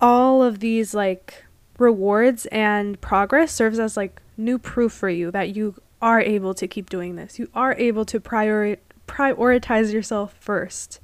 All 0.00 0.42
of 0.42 0.60
these 0.60 0.94
like 0.94 1.45
rewards 1.78 2.46
and 2.46 3.00
progress 3.00 3.52
serves 3.52 3.78
as 3.78 3.96
like 3.96 4.20
new 4.36 4.58
proof 4.58 4.92
for 4.92 5.08
you 5.08 5.30
that 5.30 5.54
you 5.54 5.74
are 6.00 6.20
able 6.20 6.54
to 6.54 6.66
keep 6.66 6.90
doing 6.90 7.16
this. 7.16 7.38
You 7.38 7.48
are 7.54 7.74
able 7.74 8.04
to 8.06 8.20
priori- 8.20 8.78
prioritize 9.06 9.92
yourself 9.92 10.34
first. 10.40 11.00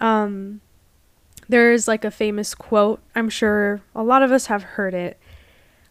Um 0.00 0.60
there's 1.48 1.86
like 1.86 2.04
a 2.04 2.10
famous 2.10 2.54
quote. 2.54 3.02
I'm 3.14 3.28
sure 3.28 3.82
a 3.94 4.02
lot 4.02 4.22
of 4.22 4.32
us 4.32 4.46
have 4.46 4.62
heard 4.62 4.94
it. 4.94 5.18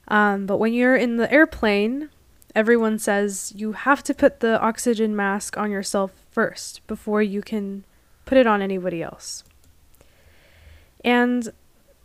Um, 0.07 0.47
but 0.47 0.57
when 0.57 0.73
you're 0.73 0.95
in 0.95 1.17
the 1.17 1.31
airplane 1.31 2.09
everyone 2.55 2.99
says 2.99 3.53
you 3.55 3.71
have 3.71 4.03
to 4.03 4.13
put 4.13 4.39
the 4.39 4.59
oxygen 4.59 5.15
mask 5.15 5.57
on 5.57 5.71
yourself 5.71 6.11
first 6.31 6.85
before 6.87 7.21
you 7.21 7.41
can 7.41 7.83
put 8.25 8.37
it 8.37 8.47
on 8.47 8.61
anybody 8.61 9.01
else. 9.01 9.43
And 11.03 11.51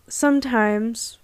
sometimes 0.08 1.18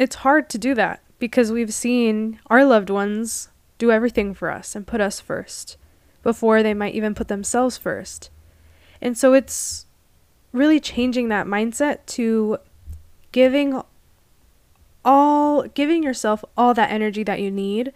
it's 0.00 0.16
hard 0.16 0.48
to 0.48 0.56
do 0.56 0.74
that 0.74 1.02
because 1.18 1.52
we've 1.52 1.74
seen 1.74 2.40
our 2.46 2.64
loved 2.64 2.88
ones 2.88 3.50
do 3.76 3.90
everything 3.90 4.32
for 4.32 4.50
us 4.50 4.74
and 4.74 4.86
put 4.86 4.98
us 4.98 5.20
first 5.20 5.76
before 6.22 6.62
they 6.62 6.72
might 6.72 6.94
even 6.94 7.14
put 7.14 7.28
themselves 7.28 7.76
first. 7.76 8.30
And 9.02 9.16
so 9.16 9.34
it's 9.34 9.84
really 10.52 10.80
changing 10.80 11.28
that 11.28 11.46
mindset 11.46 11.98
to 12.06 12.56
giving 13.30 13.82
all 15.04 15.62
giving 15.64 16.02
yourself 16.02 16.42
all 16.56 16.72
that 16.72 16.90
energy 16.90 17.22
that 17.22 17.40
you 17.40 17.50
need 17.50 17.92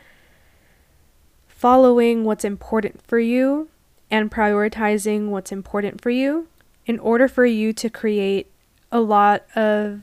following 1.47 2.25
what's 2.25 2.45
important 2.45 3.01
for 3.01 3.19
you 3.19 3.69
and 4.11 4.31
prioritizing 4.31 5.29
what's 5.29 5.53
important 5.53 6.03
for 6.03 6.11
you 6.11 6.49
in 6.85 6.99
order 6.99 7.29
for 7.29 7.47
you 7.47 7.73
to 7.73 7.89
create 7.89 8.51
a 8.93 9.01
lot 9.01 9.45
of 9.57 10.01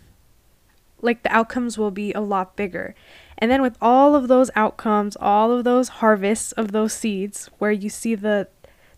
like 1.01 1.23
the 1.23 1.33
outcomes 1.33 1.77
will 1.77 1.91
be 1.91 2.13
a 2.13 2.21
lot 2.21 2.55
bigger. 2.55 2.95
And 3.37 3.49
then 3.49 3.61
with 3.61 3.77
all 3.81 4.15
of 4.15 4.27
those 4.27 4.51
outcomes, 4.55 5.17
all 5.19 5.51
of 5.51 5.63
those 5.63 5.89
harvests 5.89 6.51
of 6.53 6.71
those 6.71 6.93
seeds 6.93 7.49
where 7.57 7.71
you 7.71 7.89
see 7.89 8.15
the 8.15 8.47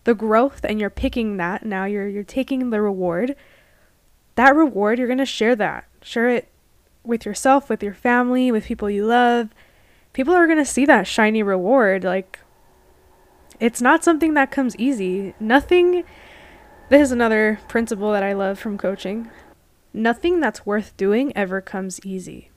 the 0.04 0.14
growth 0.14 0.60
and 0.64 0.78
you're 0.78 0.90
picking 0.90 1.38
that, 1.38 1.64
now 1.64 1.86
you're 1.86 2.08
you're 2.08 2.22
taking 2.22 2.70
the 2.70 2.82
reward. 2.82 3.34
That 4.34 4.54
reward, 4.54 4.98
you're 4.98 5.08
going 5.08 5.18
to 5.18 5.26
share 5.26 5.56
that. 5.56 5.86
Share 6.02 6.28
it 6.28 6.48
with 7.04 7.24
yourself, 7.24 7.70
with 7.70 7.82
your 7.82 7.94
family, 7.94 8.50
with 8.50 8.64
people 8.64 8.90
you 8.90 9.06
love. 9.06 9.50
People 10.12 10.34
are 10.34 10.46
going 10.46 10.58
to 10.58 10.64
see 10.64 10.84
that 10.86 11.06
shiny 11.06 11.42
reward 11.42 12.04
like 12.04 12.40
it's 13.60 13.80
not 13.80 14.04
something 14.04 14.34
that 14.34 14.50
comes 14.50 14.76
easy. 14.76 15.34
Nothing. 15.38 16.04
This 16.90 17.02
is 17.02 17.12
another 17.12 17.60
principle 17.68 18.12
that 18.12 18.22
I 18.22 18.32
love 18.32 18.58
from 18.58 18.76
coaching. 18.76 19.30
Nothing 19.94 20.40
that's 20.40 20.66
worth 20.66 20.94
doing 20.96 21.34
ever 21.34 21.60
comes 21.60 22.04
easy. 22.04 22.50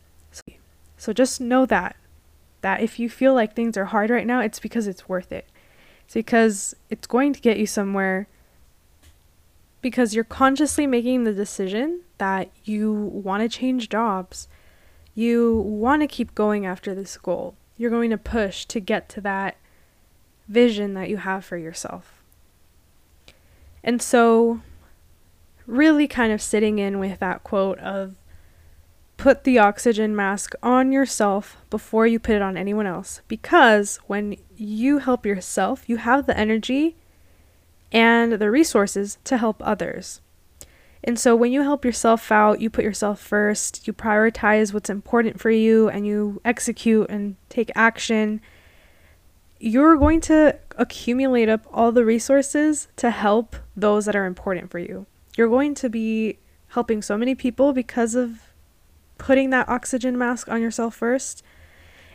So, 0.97 1.13
just 1.13 1.39
know 1.39 1.65
that. 1.67 1.95
That 2.61 2.81
if 2.81 2.97
you 2.99 3.09
feel 3.09 3.33
like 3.33 3.53
things 3.53 3.77
are 3.77 3.85
hard 3.85 4.09
right 4.09 4.25
now, 4.25 4.41
it's 4.41 4.59
because 4.59 4.87
it's 4.87 5.07
worth 5.07 5.31
it. 5.31 5.47
It's 6.05 6.15
because 6.15 6.75
it's 6.89 7.05
going 7.05 7.33
to 7.33 7.39
get 7.39 7.57
you 7.57 7.67
somewhere 7.67 8.27
because 9.81 10.15
you're 10.15 10.23
consciously 10.23 10.87
making 10.87 11.23
the 11.23 11.33
decision 11.33 12.01
that 12.17 12.49
you 12.65 12.91
want 12.91 13.43
to 13.43 13.49
change 13.49 13.89
jobs. 13.89 14.47
You 15.13 15.55
want 15.55 16.01
to 16.01 16.07
keep 16.07 16.33
going 16.35 16.65
after 16.65 16.95
this 16.95 17.17
goal. 17.17 17.55
You're 17.77 17.91
going 17.91 18.09
to 18.09 18.17
push 18.17 18.65
to 18.65 18.79
get 18.79 19.07
to 19.09 19.21
that 19.21 19.57
vision 20.47 20.93
that 20.95 21.09
you 21.09 21.17
have 21.17 21.45
for 21.45 21.57
yourself. 21.57 22.21
And 23.83 24.01
so, 24.01 24.61
really 25.67 26.07
kind 26.07 26.31
of 26.31 26.41
sitting 26.41 26.79
in 26.79 26.97
with 26.97 27.19
that 27.19 27.43
quote 27.43 27.77
of 27.79 28.15
put 29.17 29.43
the 29.43 29.59
oxygen 29.59 30.15
mask 30.15 30.53
on 30.63 30.91
yourself 30.91 31.57
before 31.69 32.07
you 32.07 32.19
put 32.19 32.35
it 32.35 32.41
on 32.41 32.57
anyone 32.57 32.87
else. 32.87 33.21
Because 33.27 33.97
when 34.07 34.37
you 34.55 34.99
help 34.99 35.25
yourself, 35.25 35.87
you 35.87 35.97
have 35.97 36.25
the 36.25 36.37
energy 36.37 36.95
and 37.91 38.33
the 38.33 38.49
resources 38.49 39.17
to 39.23 39.37
help 39.37 39.61
others. 39.63 40.21
And 41.03 41.19
so 41.19 41.35
when 41.35 41.51
you 41.51 41.61
help 41.61 41.85
yourself 41.85 42.31
out, 42.31 42.59
you 42.59 42.69
put 42.69 42.83
yourself 42.83 43.19
first, 43.19 43.87
you 43.87 43.93
prioritize 43.93 44.73
what's 44.73 44.89
important 44.89 45.39
for 45.39 45.51
you, 45.51 45.89
and 45.89 46.05
you 46.05 46.41
execute 46.43 47.09
and 47.09 47.35
take 47.49 47.71
action 47.75 48.41
you're 49.59 49.97
going 49.97 50.21
to 50.21 50.57
accumulate 50.77 51.49
up 51.49 51.65
all 51.71 51.91
the 51.91 52.05
resources 52.05 52.87
to 52.97 53.09
help 53.09 53.55
those 53.75 54.05
that 54.05 54.15
are 54.15 54.25
important 54.25 54.69
for 54.71 54.79
you. 54.79 55.05
You're 55.37 55.47
going 55.47 55.75
to 55.75 55.89
be 55.89 56.39
helping 56.69 57.01
so 57.01 57.17
many 57.17 57.35
people 57.35 57.71
because 57.71 58.15
of 58.15 58.41
putting 59.19 59.51
that 59.51 59.69
oxygen 59.69 60.17
mask 60.17 60.49
on 60.49 60.61
yourself 60.61 60.95
first. 60.95 61.43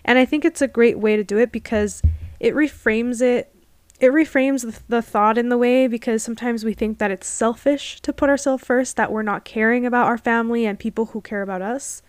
And 0.04 0.18
I 0.18 0.24
think 0.24 0.44
it's 0.44 0.60
a 0.60 0.68
great 0.68 0.98
way 0.98 1.16
to 1.16 1.24
do 1.24 1.38
it 1.38 1.52
because 1.52 2.02
it 2.40 2.54
reframes 2.54 3.22
it. 3.22 3.54
It 4.00 4.10
reframes 4.10 4.80
the, 4.88 5.00
thought 5.00 5.38
in 5.38 5.48
the 5.48 5.56
way 5.56 5.86
because 5.86 6.24
sometimes 6.24 6.64
we 6.64 6.74
think 6.74 6.98
that 6.98 7.12
it's 7.12 7.28
selfish 7.28 8.00
to 8.00 8.12
put 8.12 8.28
ourselves 8.28 8.64
first, 8.64 8.96
that 8.96 9.12
we're 9.12 9.22
not 9.22 9.44
caring 9.44 9.86
about 9.86 10.08
our 10.08 10.18
family 10.18 10.66
and 10.66 10.76
people 10.76 11.06
who 11.06 11.20
care 11.20 11.42
about 11.42 11.62
us, 11.62 12.02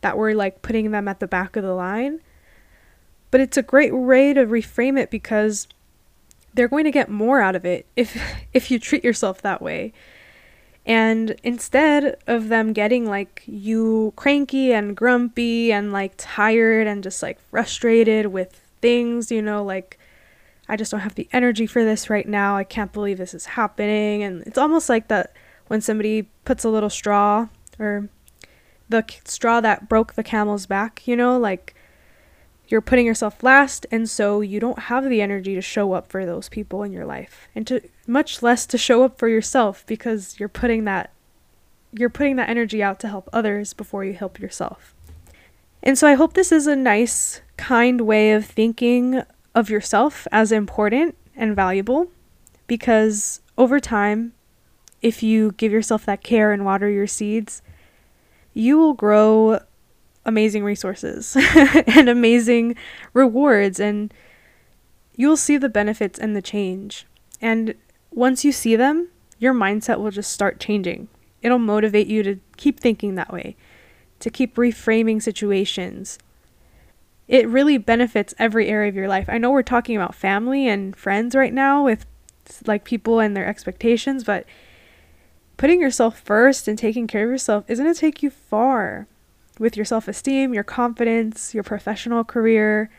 that 0.00 0.18
we're 0.18 0.34
like 0.34 0.62
putting 0.62 0.90
them 0.90 1.06
at 1.06 1.20
the 1.20 1.28
back 1.28 1.54
of 1.54 1.62
the 1.62 1.72
line. 1.72 2.20
But 3.30 3.40
it's 3.40 3.56
a 3.56 3.62
great 3.62 3.94
way 3.94 4.34
to 4.34 4.44
reframe 4.44 4.98
it 4.98 5.12
because 5.12 5.68
they're 6.54 6.66
going 6.66 6.84
to 6.84 6.90
get 6.90 7.08
more 7.08 7.40
out 7.40 7.54
of 7.54 7.64
it 7.64 7.86
if 7.94 8.20
if 8.52 8.70
you 8.70 8.80
treat 8.80 9.04
yourself 9.04 9.40
that 9.42 9.62
way. 9.62 9.92
And 10.86 11.34
instead 11.42 12.16
of 12.28 12.48
them 12.48 12.72
getting 12.72 13.06
like 13.06 13.42
you 13.44 14.12
cranky 14.14 14.72
and 14.72 14.96
grumpy 14.96 15.72
and 15.72 15.92
like 15.92 16.14
tired 16.16 16.86
and 16.86 17.02
just 17.02 17.22
like 17.22 17.40
frustrated 17.50 18.26
with 18.26 18.60
things, 18.80 19.32
you 19.32 19.42
know, 19.42 19.64
like 19.64 19.98
I 20.68 20.76
just 20.76 20.92
don't 20.92 21.00
have 21.00 21.16
the 21.16 21.28
energy 21.32 21.66
for 21.66 21.84
this 21.84 22.08
right 22.08 22.28
now. 22.28 22.56
I 22.56 22.64
can't 22.64 22.92
believe 22.92 23.18
this 23.18 23.34
is 23.34 23.46
happening. 23.46 24.22
And 24.22 24.42
it's 24.42 24.58
almost 24.58 24.88
like 24.88 25.08
that 25.08 25.32
when 25.66 25.80
somebody 25.80 26.22
puts 26.44 26.64
a 26.64 26.68
little 26.68 26.90
straw 26.90 27.48
or 27.80 28.08
the 28.88 29.04
straw 29.24 29.60
that 29.60 29.88
broke 29.88 30.14
the 30.14 30.22
camel's 30.22 30.66
back, 30.66 31.06
you 31.06 31.16
know, 31.16 31.36
like 31.38 31.74
you're 32.68 32.80
putting 32.80 33.06
yourself 33.06 33.42
last 33.42 33.86
and 33.90 34.08
so 34.10 34.40
you 34.40 34.58
don't 34.58 34.78
have 34.80 35.08
the 35.08 35.22
energy 35.22 35.54
to 35.54 35.60
show 35.60 35.92
up 35.92 36.08
for 36.08 36.26
those 36.26 36.48
people 36.48 36.82
in 36.82 36.92
your 36.92 37.06
life 37.06 37.48
and 37.54 37.66
to 37.66 37.80
much 38.06 38.42
less 38.42 38.66
to 38.66 38.78
show 38.78 39.04
up 39.04 39.18
for 39.18 39.28
yourself 39.28 39.84
because 39.86 40.38
you're 40.38 40.48
putting 40.48 40.84
that 40.84 41.12
you're 41.92 42.10
putting 42.10 42.36
that 42.36 42.48
energy 42.48 42.82
out 42.82 42.98
to 43.00 43.08
help 43.08 43.28
others 43.32 43.72
before 43.72 44.04
you 44.04 44.12
help 44.12 44.38
yourself. 44.38 44.94
And 45.82 45.96
so 45.96 46.06
I 46.06 46.14
hope 46.14 46.34
this 46.34 46.52
is 46.52 46.66
a 46.66 46.76
nice 46.76 47.40
kind 47.56 48.02
way 48.02 48.32
of 48.32 48.44
thinking 48.44 49.22
of 49.54 49.70
yourself 49.70 50.26
as 50.30 50.52
important 50.52 51.16
and 51.34 51.56
valuable 51.56 52.10
because 52.66 53.40
over 53.56 53.80
time 53.80 54.32
if 55.00 55.22
you 55.22 55.52
give 55.52 55.72
yourself 55.72 56.04
that 56.04 56.22
care 56.22 56.52
and 56.52 56.64
water 56.64 56.90
your 56.90 57.06
seeds 57.06 57.62
you 58.52 58.76
will 58.76 58.94
grow 58.94 59.60
amazing 60.26 60.64
resources 60.64 61.36
and 61.86 62.08
amazing 62.08 62.76
rewards 63.14 63.80
and 63.80 64.12
you'll 65.14 65.36
see 65.36 65.56
the 65.56 65.68
benefits 65.68 66.18
and 66.18 66.36
the 66.36 66.42
change. 66.42 67.06
And 67.40 67.74
once 68.10 68.44
you 68.44 68.52
see 68.52 68.76
them, 68.76 69.08
your 69.38 69.54
mindset 69.54 69.98
will 69.98 70.10
just 70.10 70.32
start 70.32 70.60
changing. 70.60 71.08
It'll 71.42 71.58
motivate 71.58 72.06
you 72.06 72.22
to 72.22 72.38
keep 72.56 72.80
thinking 72.80 73.14
that 73.14 73.32
way, 73.32 73.56
to 74.20 74.30
keep 74.30 74.56
reframing 74.56 75.22
situations. 75.22 76.18
It 77.28 77.48
really 77.48 77.78
benefits 77.78 78.34
every 78.38 78.68
area 78.68 78.88
of 78.88 78.94
your 78.94 79.08
life. 79.08 79.28
I 79.28 79.38
know 79.38 79.50
we're 79.50 79.62
talking 79.62 79.96
about 79.96 80.14
family 80.14 80.68
and 80.68 80.94
friends 80.96 81.34
right 81.34 81.52
now 81.52 81.84
with 81.84 82.06
like 82.66 82.84
people 82.84 83.20
and 83.20 83.36
their 83.36 83.46
expectations, 83.46 84.22
but 84.22 84.44
putting 85.56 85.80
yourself 85.80 86.20
first 86.20 86.68
and 86.68 86.78
taking 86.78 87.06
care 87.06 87.24
of 87.24 87.30
yourself 87.30 87.64
is 87.68 87.78
going 87.78 87.92
to 87.92 87.98
take 87.98 88.22
you 88.22 88.30
far 88.30 89.06
with 89.58 89.76
your 89.76 89.84
self 89.84 90.08
esteem, 90.08 90.54
your 90.54 90.64
confidence, 90.64 91.54
your 91.54 91.62
professional 91.62 92.24
career, 92.24 92.90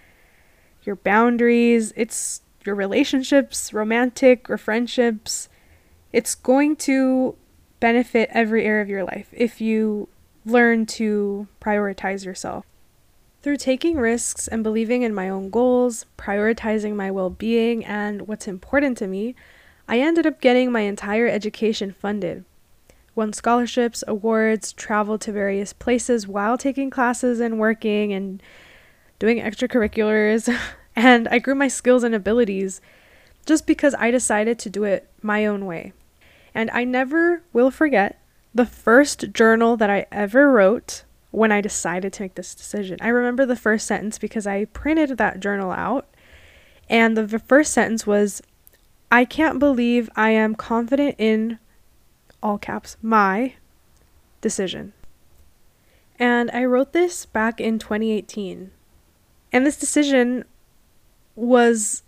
your 0.84 0.96
boundaries. 0.96 1.93
It's 1.96 2.41
your 2.65 2.76
relationships, 2.76 3.74
romantic 3.74 4.50
or 4.50 4.58
friendships. 4.58 5.50
It's 6.12 6.36
going 6.36 6.76
to 6.78 7.36
benefit 7.80 8.30
every 8.32 8.65
area 8.65 8.82
of 8.82 8.89
your 8.89 9.04
life 9.04 9.28
if 9.32 9.62
you 9.62 10.10
learn 10.46 10.86
to 10.86 11.48
prioritize 11.62 12.26
yourself. 12.26 12.65
Through 13.41 13.58
taking 13.58 13.98
risks 13.98 14.48
and 14.48 14.63
believing 14.63 15.04
in 15.04 15.13
my 15.13 15.30
own 15.30 15.50
goals, 15.50 16.06
prioritizing 16.17 16.96
my 16.96 17.12
well 17.12 17.30
being 17.30 17.86
and 17.86 18.28
what's 18.28 18.48
important 18.48 18.98
to 18.98 19.08
me, 19.08 19.36
I 19.88 20.00
ended 20.00 20.26
up 20.26 20.41
getting 20.41 20.72
my 20.72 20.82
entire 20.82 21.28
education 21.28 21.93
funded. 21.93 22.43
Won 23.17 23.34
scholarships, 23.34 24.03
awards, 24.08 24.71
traveled 24.73 25.21
to 25.21 25.32
various 25.32 25.73
places 25.73 26.27
while 26.27 26.56
taking 26.56 26.91
classes 26.91 27.39
and 27.39 27.58
working 27.58 28.13
and 28.13 28.43
doing 29.17 29.39
extracurriculars, 29.39 30.56
and 30.95 31.27
I 31.30 31.39
grew 31.39 31.56
my 31.56 31.67
skills 31.67 32.03
and 32.03 32.13
abilities 32.13 32.80
just 33.47 33.65
because 33.65 33.95
I 33.97 34.12
decided 34.12 34.60
to 34.60 34.69
do 34.69 34.84
it 34.84 35.10
my 35.23 35.47
own 35.47 35.65
way. 35.65 35.93
And 36.53 36.69
I 36.69 36.84
never 36.84 37.41
will 37.53 37.71
forget 37.71 38.21
the 38.53 38.67
first 38.67 39.32
journal 39.34 39.77
that 39.77 39.89
I 39.89 40.06
ever 40.12 40.51
wrote 40.51 41.03
when 41.32 41.51
I 41.51 41.60
decided 41.60 42.13
to 42.13 42.21
make 42.21 42.36
this 42.36 42.53
decision. 42.53 42.99
I 43.01 43.08
remember 43.08 43.47
the 43.47 43.56
first 43.56 43.88
sentence 43.88 44.19
because 44.19 44.45
I 44.45 44.65
printed 44.65 45.17
that 45.17 45.39
journal 45.39 45.71
out. 45.71 46.08
And 46.88 47.17
the 47.17 47.39
first 47.39 47.73
sentence 47.73 48.06
was 48.06 48.43
I 49.12 49.25
can't 49.25 49.58
believe 49.58 50.08
I 50.15 50.30
am 50.30 50.53
confident 50.53 51.15
in 51.17 51.58
all 52.41 52.58
caps, 52.58 52.97
my 53.02 53.56
decision. 54.41 54.93
And 56.19 56.50
I 56.52 56.65
wrote 56.65 56.93
this 56.93 57.26
back 57.26 57.60
in 57.60 57.80
2018. 57.80 58.71
And 59.52 59.65
this 59.65 59.78
decision 59.78 60.45
was 61.36 62.04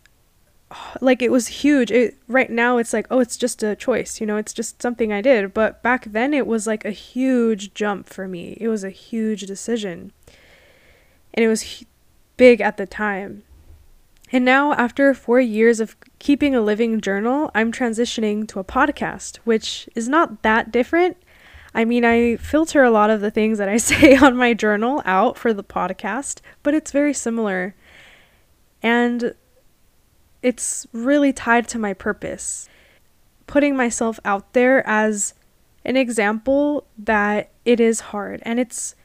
like 1.01 1.21
it 1.21 1.31
was 1.31 1.47
huge. 1.47 1.91
It 1.91 2.17
right 2.27 2.49
now 2.49 2.77
it's 2.77 2.93
like, 2.93 3.07
oh, 3.09 3.19
it's 3.19 3.37
just 3.37 3.63
a 3.63 3.75
choice, 3.75 4.19
you 4.19 4.27
know, 4.27 4.37
it's 4.37 4.53
just 4.53 4.81
something 4.81 5.11
I 5.13 5.21
did, 5.21 5.53
but 5.53 5.81
back 5.83 6.05
then 6.05 6.33
it 6.33 6.47
was 6.47 6.67
like 6.67 6.85
a 6.85 6.91
huge 6.91 7.73
jump 7.73 8.07
for 8.07 8.27
me. 8.27 8.57
It 8.59 8.67
was 8.67 8.83
a 8.83 8.89
huge 8.89 9.41
decision. 9.41 10.11
And 11.33 11.45
it 11.45 11.47
was 11.47 11.85
big 12.37 12.61
at 12.61 12.77
the 12.77 12.87
time. 12.87 13.43
And 14.31 14.45
now 14.45 14.73
after 14.73 15.13
4 15.13 15.39
years 15.39 15.79
of 15.79 15.95
keeping 16.19 16.55
a 16.55 16.61
living 16.61 17.01
journal, 17.01 17.49
I'm 17.55 17.71
transitioning 17.71 18.47
to 18.49 18.59
a 18.59 18.63
podcast, 18.63 19.37
which 19.37 19.89
is 19.95 20.07
not 20.07 20.43
that 20.43 20.71
different. 20.71 21.17
I 21.73 21.85
mean, 21.85 22.05
I 22.05 22.35
filter 22.37 22.83
a 22.83 22.91
lot 22.91 23.09
of 23.09 23.21
the 23.21 23.31
things 23.31 23.57
that 23.57 23.69
I 23.69 23.77
say 23.91 24.15
on 24.15 24.35
my 24.35 24.53
journal 24.53 25.01
out 25.05 25.37
for 25.37 25.53
the 25.53 25.63
podcast, 25.63 26.41
but 26.63 26.73
it's 26.73 26.91
very 26.91 27.13
similar. 27.13 27.75
And 28.81 29.33
it's 30.41 30.87
really 30.93 31.33
tied 31.33 31.67
to 31.69 31.79
my 31.79 31.93
purpose. 31.93 32.69
Putting 33.47 33.75
myself 33.75 34.19
out 34.23 34.53
there 34.53 34.87
as 34.87 35.33
an 35.85 35.97
example 35.97 36.85
that 36.97 37.49
it 37.65 37.79
is 37.79 37.99
hard 37.99 38.41
and 38.43 38.59
it's 38.59 38.95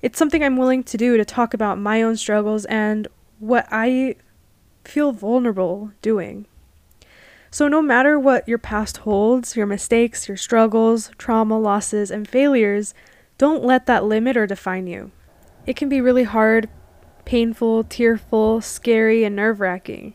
it's 0.00 0.18
something 0.18 0.42
I'm 0.42 0.56
willing 0.56 0.82
to 0.84 0.96
do 0.96 1.16
to 1.16 1.24
talk 1.24 1.54
about 1.54 1.78
my 1.78 2.02
own 2.02 2.16
struggles 2.16 2.64
and 2.64 3.06
what 3.38 3.68
I 3.70 4.16
feel 4.84 5.12
vulnerable 5.12 5.92
doing. 6.02 6.46
So, 7.50 7.68
no 7.68 7.82
matter 7.82 8.18
what 8.18 8.48
your 8.48 8.58
past 8.58 8.98
holds, 8.98 9.56
your 9.56 9.66
mistakes, 9.66 10.26
your 10.26 10.38
struggles, 10.38 11.10
trauma, 11.18 11.58
losses, 11.58 12.10
and 12.10 12.26
failures, 12.26 12.94
don't 13.36 13.64
let 13.64 13.86
that 13.86 14.04
limit 14.04 14.36
or 14.36 14.46
define 14.46 14.86
you. 14.86 15.10
It 15.66 15.76
can 15.76 15.88
be 15.88 16.00
really 16.00 16.24
hard, 16.24 16.68
painful, 17.24 17.84
tearful, 17.84 18.60
scary, 18.60 19.24
and 19.24 19.36
nerve 19.36 19.60
wracking. 19.60 20.14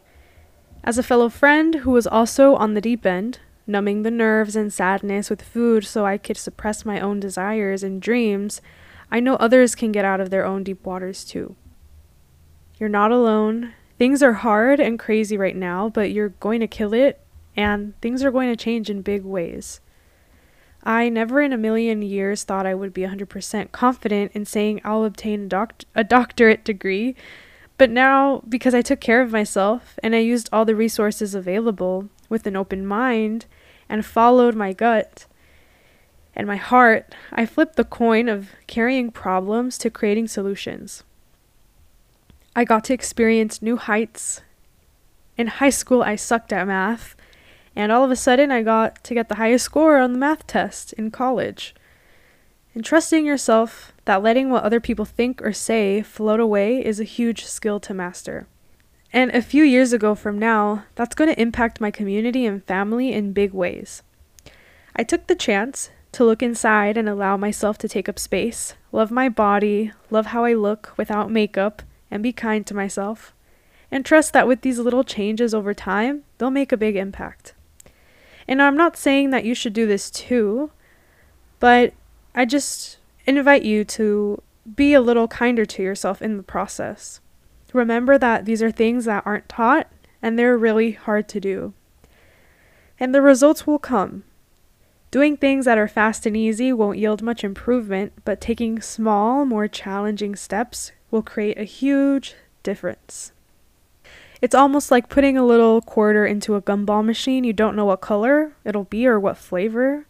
As 0.84 0.98
a 0.98 1.04
fellow 1.04 1.30
friend 1.30 1.76
who 1.76 1.92
was 1.92 2.08
also 2.08 2.56
on 2.56 2.74
the 2.74 2.82
deep 2.82 3.06
end, 3.06 3.40
numbing 3.68 4.04
the 4.04 4.12
nerves 4.12 4.56
and 4.56 4.72
sadness 4.72 5.30
with 5.30 5.42
food 5.42 5.86
so 5.86 6.06
I 6.06 6.18
could 6.18 6.38
suppress 6.38 6.86
my 6.86 7.00
own 7.00 7.20
desires 7.20 7.84
and 7.84 8.02
dreams, 8.02 8.62
I 9.12 9.20
know 9.20 9.36
others 9.36 9.76
can 9.76 9.92
get 9.92 10.06
out 10.06 10.22
of 10.22 10.30
their 10.30 10.46
own 10.46 10.64
deep 10.64 10.86
waters 10.86 11.24
too. 11.24 11.56
You're 12.80 12.90
not 12.90 13.12
alone. 13.12 13.74
Things 13.98 14.22
are 14.22 14.34
hard 14.34 14.80
and 14.80 15.00
crazy 15.00 15.38
right 15.38 15.56
now, 15.56 15.90
but 15.90 16.12
you're 16.12 16.30
going 16.30 16.60
to 16.60 16.68
kill 16.68 16.94
it, 16.94 17.20
and 17.56 18.00
things 18.02 18.24
are 18.24 18.32
going 18.32 18.50
to 18.50 18.56
change 18.56 18.90
in 18.90 19.02
big 19.02 19.24
ways. 19.24 19.80
I 20.84 21.10
never 21.10 21.42
in 21.42 21.52
a 21.52 21.58
million 21.58 22.02
years 22.02 22.44
thought 22.44 22.66
I 22.66 22.76
would 22.76 22.94
be 22.94 23.02
100% 23.02 23.72
confident 23.72 24.32
in 24.34 24.46
saying 24.46 24.82
I'll 24.84 25.04
obtain 25.04 25.50
a, 25.52 25.68
a 25.96 26.04
doctorate 26.04 26.64
degree 26.64 27.16
but 27.78 27.92
now, 27.92 28.42
because 28.50 28.74
I 28.74 28.82
took 28.82 29.00
care 29.00 29.22
of 29.22 29.32
myself 29.32 30.00
and 30.02 30.16
I 30.16 30.20
used 30.20 30.50
all 30.52 30.66
the 30.66 30.76
resources 30.76 31.36
available 31.36 32.10
with 32.28 32.48
an 32.48 32.56
open 32.56 32.86
mind 32.86 33.46
and 33.88 34.06
followed 34.06 34.56
my 34.56 34.74
gut 34.74 35.28
and 36.36 36.48
my 36.48 36.56
heart, 36.56 37.14
I 37.32 37.46
flipped 37.46 37.76
the 37.78 37.84
coin 37.84 38.30
of 38.30 38.52
carrying 38.68 39.12
problems 39.12 39.78
to 39.80 39.90
creating 39.90 40.28
solutions. 40.28 41.04
I 42.58 42.64
got 42.64 42.86
to 42.86 42.94
experience 42.94 43.62
new 43.62 43.78
heights. 43.78 44.42
In 45.38 45.46
high 45.46 45.70
school, 45.70 46.02
I 46.02 46.16
sucked 46.16 46.52
at 46.52 46.66
math, 46.66 47.16
and 47.76 47.92
all 47.92 48.04
of 48.04 48.10
a 48.10 48.16
sudden, 48.16 48.50
I 48.50 48.64
got 48.64 49.04
to 49.04 49.14
get 49.14 49.30
the 49.30 49.36
highest 49.36 49.66
score 49.66 50.00
on 50.00 50.12
the 50.12 50.18
math 50.18 50.48
test 50.48 50.92
in 50.94 51.12
college. 51.12 51.76
And 52.74 52.84
trusting 52.84 53.28
yourself 53.28 53.94
that 54.06 54.24
letting 54.24 54.50
what 54.50 54.64
other 54.64 54.80
people 54.80 55.06
think 55.06 55.40
or 55.44 55.54
say 55.54 56.02
float 56.02 56.40
away 56.40 56.84
is 56.84 57.00
a 57.00 57.04
huge 57.04 57.46
skill 57.46 57.80
to 57.82 57.94
master. 57.94 58.48
And 59.14 59.30
a 59.30 59.44
few 59.44 59.64
years 59.64 59.94
ago 59.94 60.16
from 60.16 60.40
now, 60.40 60.86
that's 60.96 61.14
going 61.14 61.32
to 61.32 61.40
impact 61.40 61.80
my 61.80 61.92
community 61.92 62.48
and 62.48 62.64
family 62.64 63.14
in 63.14 63.34
big 63.34 63.54
ways. 63.54 64.02
I 64.96 65.04
took 65.04 65.28
the 65.28 65.36
chance 65.36 65.92
to 66.14 66.26
look 66.26 66.42
inside 66.42 66.98
and 66.98 67.08
allow 67.08 67.38
myself 67.38 67.78
to 67.78 67.88
take 67.88 68.10
up 68.10 68.18
space, 68.18 68.74
love 68.92 69.12
my 69.12 69.30
body, 69.30 69.92
love 70.10 70.26
how 70.28 70.44
I 70.44 70.56
look 70.56 70.94
without 70.98 71.30
makeup, 71.30 71.84
and 72.10 72.24
be 72.24 72.32
kind 72.32 72.66
to 72.68 72.76
myself. 72.76 73.34
And 73.92 74.06
trust 74.06 74.34
that 74.34 74.48
with 74.48 74.62
these 74.62 74.80
little 74.80 75.04
changes 75.04 75.54
over 75.54 75.74
time, 75.74 76.24
they'll 76.38 76.52
make 76.52 76.72
a 76.72 76.78
big 76.78 76.96
impact. 76.96 77.54
And 78.48 78.62
I'm 78.62 78.78
not 78.78 78.98
saying 78.98 79.30
that 79.32 79.46
you 79.46 79.54
should 79.54 79.74
do 79.74 79.86
this 79.86 80.10
too, 80.10 80.72
but 81.60 81.94
I 82.36 82.46
just 82.46 82.98
invite 83.26 83.64
you 83.64 83.84
to 83.86 84.42
be 84.76 84.94
a 84.94 85.02
little 85.02 85.28
kinder 85.28 85.66
to 85.66 85.84
yourself 85.84 86.22
in 86.22 86.38
the 86.38 86.44
process. 86.44 87.20
Remember 87.74 88.18
that 88.18 88.46
these 88.46 88.62
are 88.62 88.72
things 88.72 89.06
that 89.06 89.26
aren't 89.26 89.50
taught 89.50 89.88
and 90.22 90.38
they're 90.38 90.58
really 90.58 90.92
hard 90.92 91.28
to 91.30 91.40
do. 91.40 91.74
And 93.00 93.14
the 93.14 93.22
results 93.22 93.68
will 93.68 93.80
come. 93.80 94.24
Doing 95.12 95.38
things 95.38 95.66
that 95.66 95.78
are 95.78 95.88
fast 95.88 96.26
and 96.26 96.36
easy 96.36 96.74
won't 96.74 96.98
yield 96.98 97.22
much 97.22 97.44
improvement, 97.44 98.14
but 98.26 98.42
taking 98.42 98.82
small, 98.82 99.46
more 99.46 99.68
challenging 99.68 100.36
steps 100.36 100.92
will 101.12 101.22
create 101.22 101.58
a 101.58 101.64
huge 101.64 102.36
difference. 102.64 103.32
It's 104.42 104.56
almost 104.56 104.92
like 104.92 105.10
putting 105.10 105.38
a 105.38 105.46
little 105.46 105.82
quarter 105.82 106.26
into 106.26 106.56
a 106.56 106.62
gumball 106.62 107.04
machine. 107.04 107.44
You 107.44 107.54
don't 107.54 107.76
know 107.76 107.86
what 107.86 108.02
color 108.02 108.54
it'll 108.64 108.84
be 108.84 109.08
or 109.08 109.20
what 109.20 109.38
flavor, 109.38 110.06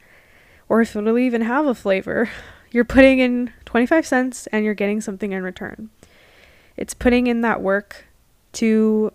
or 0.68 0.82
if 0.82 0.96
it'll 0.96 1.18
even 1.18 1.42
have 1.42 1.66
a 1.66 1.76
flavor. 1.76 2.30
You're 2.72 2.84
putting 2.84 3.20
in 3.20 3.54
25 3.66 4.06
cents 4.06 4.46
and 4.48 4.66
you're 4.66 4.74
getting 4.74 5.00
something 5.00 5.32
in 5.32 5.42
return. 5.42 5.90
It's 6.76 6.94
putting 6.94 7.28
in 7.28 7.40
that 7.40 7.62
work 7.62 8.06
to 8.54 9.14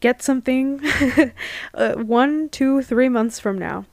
get 0.00 0.22
something 0.22 0.80
uh, 1.74 1.92
one, 1.96 2.48
two, 2.48 2.80
three 2.80 3.10
months 3.10 3.38
from 3.38 3.58
now. 3.58 3.84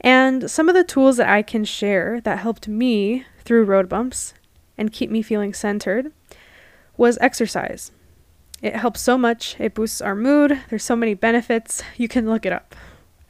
And 0.00 0.50
some 0.50 0.70
of 0.70 0.74
the 0.74 0.84
tools 0.84 1.18
that 1.18 1.28
I 1.28 1.42
can 1.42 1.66
share 1.66 2.18
that 2.22 2.38
helped 2.38 2.66
me 2.66 3.26
through 3.44 3.64
road 3.64 3.90
bumps 3.90 4.32
and 4.78 4.92
keep 4.92 5.10
me 5.10 5.20
feeling 5.20 5.52
centered 5.52 6.12
was 6.96 7.18
exercise. 7.20 7.92
It 8.62 8.76
helps 8.76 9.00
so 9.00 9.18
much. 9.18 9.56
It 9.58 9.74
boosts 9.74 10.00
our 10.00 10.14
mood. 10.14 10.60
There's 10.70 10.84
so 10.84 10.96
many 10.96 11.14
benefits. 11.14 11.82
You 11.96 12.08
can 12.08 12.28
look 12.28 12.46
it 12.46 12.52
up. 12.52 12.74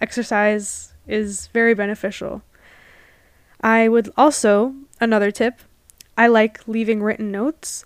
Exercise 0.01 0.95
is 1.07 1.49
very 1.49 1.75
beneficial. 1.75 2.43
I 3.61 3.89
would 3.89 4.11
also, 4.17 4.75
another 5.01 5.31
tip, 5.31 5.61
I 6.17 6.29
like 6.29 6.67
leaving 6.67 7.03
written 7.03 7.31
notes. 7.31 7.85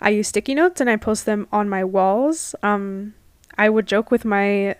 I 0.00 0.10
use 0.10 0.28
sticky 0.28 0.54
notes 0.54 0.80
and 0.80 0.90
I 0.90 0.96
post 0.96 1.26
them 1.26 1.46
on 1.52 1.68
my 1.68 1.84
walls. 1.84 2.54
Um, 2.62 3.14
I 3.56 3.68
would 3.68 3.86
joke 3.86 4.10
with 4.10 4.24
my 4.24 4.76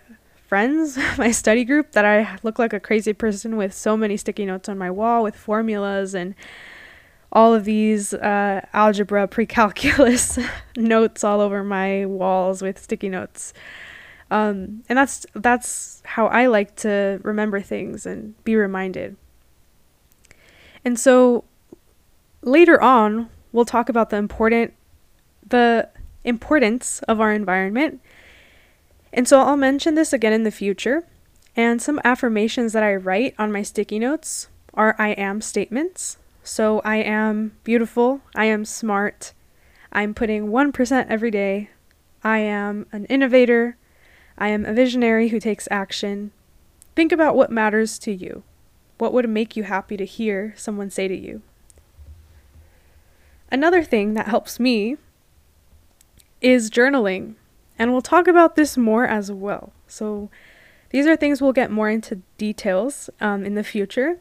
friends, 0.47 0.97
my 1.17 1.31
study 1.31 1.63
group, 1.63 1.93
that 1.93 2.05
I 2.05 2.37
look 2.43 2.59
like 2.59 2.73
a 2.73 2.79
crazy 2.79 3.13
person 3.13 3.57
with 3.57 3.73
so 3.73 3.97
many 3.97 4.17
sticky 4.17 4.45
notes 4.45 4.69
on 4.69 4.77
my 4.77 4.91
wall 4.91 5.23
with 5.23 5.35
formulas 5.35 6.13
and 6.13 6.35
all 7.33 7.53
of 7.53 7.65
these 7.65 8.13
uh, 8.13 8.61
algebra 8.73 9.27
pre-calculus 9.27 10.37
notes 10.77 11.23
all 11.23 11.41
over 11.41 11.63
my 11.63 12.05
walls 12.05 12.61
with 12.61 12.79
sticky 12.79 13.09
notes. 13.09 13.53
Um, 14.31 14.83
and 14.87 14.97
that's 14.97 15.25
that's 15.35 16.01
how 16.05 16.27
I 16.27 16.45
like 16.45 16.75
to 16.77 17.19
remember 17.23 17.59
things 17.59 18.05
and 18.05 18.41
be 18.43 18.55
reminded. 18.55 19.17
And 20.85 20.99
so 20.99 21.43
later 22.41 22.81
on, 22.81 23.29
we'll 23.51 23.65
talk 23.65 23.89
about 23.89 24.11
the 24.11 24.17
important 24.17 24.73
the 25.45 25.89
importance 26.23 27.01
of 27.07 27.19
our 27.19 27.33
environment. 27.33 27.99
And 29.11 29.27
so 29.27 29.41
I'll 29.41 29.57
mention 29.57 29.95
this 29.95 30.13
again 30.13 30.33
in 30.33 30.43
the 30.43 30.51
future. 30.51 31.05
And 31.55 31.81
some 31.81 32.01
affirmations 32.03 32.73
that 32.73 32.83
I 32.83 32.95
write 32.95 33.35
on 33.37 33.51
my 33.51 33.61
sticky 33.61 33.99
notes 33.99 34.47
are 34.73 34.95
I 34.97 35.09
am 35.09 35.41
statements. 35.41 36.17
So 36.43 36.81
I 36.83 36.97
am 36.97 37.53
beautiful, 37.63 38.19
I 38.35 38.45
am 38.45 38.65
smart, 38.65 39.33
I'm 39.93 40.13
putting 40.13 40.47
1% 40.49 41.05
every 41.07 41.31
day, 41.31 41.69
I 42.21 42.39
am 42.39 42.85
an 42.91 43.05
innovator, 43.05 43.77
I 44.37 44.49
am 44.49 44.65
a 44.65 44.73
visionary 44.73 45.29
who 45.29 45.39
takes 45.39 45.69
action. 45.71 46.31
Think 46.97 47.13
about 47.13 47.37
what 47.37 47.49
matters 47.49 47.97
to 47.99 48.11
you. 48.11 48.43
What 48.97 49.13
would 49.13 49.29
make 49.29 49.55
you 49.55 49.63
happy 49.63 49.95
to 49.95 50.05
hear 50.05 50.53
someone 50.57 50.89
say 50.89 51.07
to 51.07 51.15
you? 51.15 51.41
Another 53.49 53.81
thing 53.81 54.13
that 54.15 54.27
helps 54.27 54.59
me 54.59 54.97
is 56.41 56.69
journaling, 56.69 57.35
and 57.79 57.93
we'll 57.93 58.01
talk 58.01 58.27
about 58.27 58.57
this 58.57 58.75
more 58.75 59.05
as 59.05 59.31
well. 59.31 59.71
So, 59.87 60.29
these 60.89 61.07
are 61.07 61.15
things 61.15 61.41
we'll 61.41 61.53
get 61.53 61.71
more 61.71 61.89
into 61.89 62.21
details 62.37 63.09
um, 63.21 63.45
in 63.45 63.55
the 63.55 63.63
future. 63.63 64.19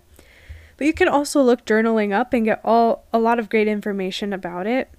But 0.82 0.86
you 0.86 0.94
can 0.94 1.06
also 1.06 1.40
look 1.40 1.64
journaling 1.64 2.12
up 2.12 2.32
and 2.32 2.44
get 2.44 2.60
all 2.64 3.04
a 3.12 3.18
lot 3.20 3.38
of 3.38 3.48
great 3.48 3.68
information 3.68 4.32
about 4.32 4.66
it. 4.66 4.90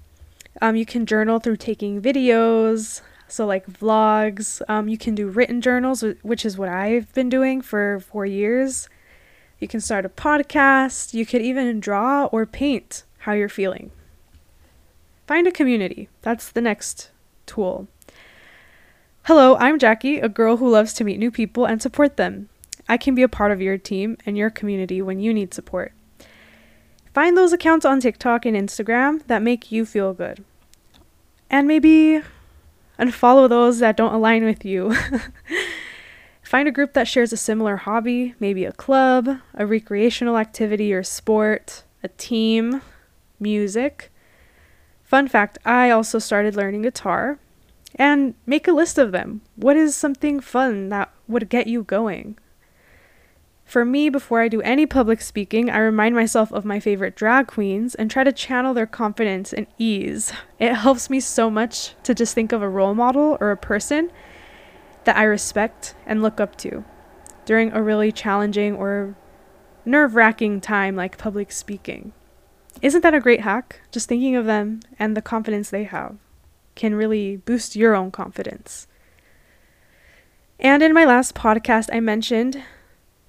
Um, 0.62 0.78
you 0.78 0.86
can 0.86 1.06
journal 1.06 1.40
through 1.40 1.58
taking 1.58 2.02
videos, 2.02 3.02
so 3.28 3.46
like 3.46 3.68
vlogs. 3.68 4.62
Um, 4.70 4.88
you 4.88 4.98
can 4.98 5.14
do 5.14 5.28
written 5.28 5.60
journals, 5.60 6.02
which 6.22 6.46
is 6.46 6.58
what 6.58 6.70
I've 6.70 7.14
been 7.14 7.28
doing 7.28 7.62
for 7.62 8.00
four 8.00 8.26
years. 8.26 8.88
You 9.60 9.68
can 9.68 9.82
start 9.82 10.06
a 10.06 10.10
podcast. 10.10 11.14
You 11.14 11.26
could 11.26 11.42
even 11.42 11.82
draw 11.82 12.28
or 12.28 12.46
paint 12.46 13.04
how 13.18 13.34
you're 13.34 13.50
feeling. 13.50 13.92
Find 15.28 15.48
a 15.48 15.52
community. 15.52 16.08
That's 16.22 16.50
the 16.50 16.62
next 16.62 17.12
tool. 17.46 17.90
Hello, 19.24 19.58
I'm 19.58 19.78
Jackie, 19.78 20.20
a 20.20 20.30
girl 20.30 20.56
who 20.56 20.70
loves 20.70 20.94
to 20.94 21.04
meet 21.04 21.20
new 21.20 21.30
people 21.30 21.66
and 21.66 21.82
support 21.82 22.16
them. 22.16 22.48
I 22.88 22.98
can 22.98 23.16
be 23.16 23.24
a 23.24 23.30
part 23.30 23.52
of 23.52 23.62
your 23.62 23.78
team 23.78 24.18
and 24.26 24.38
your 24.38 24.50
community 24.50 25.02
when 25.02 25.20
you 25.20 25.34
need 25.34 25.54
support. 25.54 25.94
Find 27.14 27.38
those 27.38 27.54
accounts 27.54 27.86
on 27.86 28.00
TikTok 28.00 28.46
and 28.46 28.58
Instagram 28.58 29.26
that 29.28 29.42
make 29.42 29.72
you 29.72 29.86
feel 29.86 30.14
good. 30.14 30.44
And 31.50 31.68
maybe 31.68 32.22
unfollow 33.00 33.48
those 33.48 33.80
that 33.80 33.98
don't 33.98 34.14
align 34.14 34.44
with 34.44 34.66
you. 34.66 34.96
Find 36.44 36.68
a 36.68 36.72
group 36.72 36.94
that 36.94 37.08
shares 37.08 37.32
a 37.32 37.38
similar 37.38 37.78
hobby, 37.78 38.36
maybe 38.40 38.66
a 38.66 38.72
club, 38.72 39.40
a 39.54 39.66
recreational 39.66 40.38
activity 40.38 40.94
or 40.94 41.04
sport, 41.04 41.84
a 42.04 42.10
team, 42.10 42.82
music. 43.40 44.12
Fun 45.04 45.28
fact 45.28 45.58
I 45.66 45.90
also 45.90 46.20
started 46.20 46.56
learning 46.56 46.82
guitar. 46.82 47.40
And 47.96 48.34
make 48.48 48.68
a 48.68 48.72
list 48.72 48.98
of 48.98 49.12
them. 49.12 49.42
What 49.56 49.78
is 49.78 49.96
something 49.96 50.40
fun 50.40 50.90
that 50.90 51.12
would 51.28 51.50
get 51.50 51.68
you 51.68 51.84
going? 51.84 52.38
For 53.66 53.86
me, 53.86 54.10
before 54.10 54.42
I 54.42 54.50
do 54.50 54.62
any 54.62 54.86
public 54.86 55.22
speaking, 55.22 55.70
I 55.70 55.80
remind 55.80 56.16
myself 56.16 56.52
of 56.52 56.66
my 56.66 56.80
favorite 56.80 57.16
drag 57.16 57.48
queens 57.48 57.96
and 57.96 58.12
try 58.12 58.24
to 58.24 58.32
channel 58.32 58.74
their 58.74 58.86
confidence 58.86 59.54
and 59.54 59.68
ease. 59.78 60.32
It 60.60 60.74
helps 60.74 61.10
me 61.10 61.20
so 61.20 61.50
much 61.50 61.96
to 62.04 62.14
just 62.14 62.36
think 62.36 62.52
of 62.52 62.62
a 62.62 62.70
role 62.70 62.94
model 62.94 63.38
or 63.40 63.52
a 63.52 63.58
person 63.58 64.12
that 65.06 65.18
I 65.18 65.24
respect 65.24 65.96
and 66.06 66.22
look 66.22 66.40
up 66.40 66.56
to 66.58 66.84
during 67.46 67.72
a 67.72 67.82
really 67.82 68.12
challenging 68.12 68.76
or 68.76 69.16
nerve 69.86 70.16
wracking 70.16 70.62
time 70.62 70.96
like 70.96 71.18
public 71.18 71.52
speaking. 71.52 72.14
Isn't 72.82 73.02
that 73.02 73.14
a 73.14 73.20
great 73.20 73.42
hack? 73.42 73.82
Just 73.92 74.08
thinking 74.08 74.36
of 74.36 74.46
them 74.46 74.82
and 75.00 75.16
the 75.16 75.22
confidence 75.22 75.70
they 75.70 75.84
have 75.84 76.18
can 76.76 76.96
really 76.96 77.38
boost 77.38 77.76
your 77.76 77.96
own 77.96 78.12
confidence. 78.12 78.88
And 80.60 80.82
in 80.82 80.94
my 80.94 81.06
last 81.06 81.36
podcast, 81.36 81.90
I 81.94 82.00
mentioned 82.00 82.64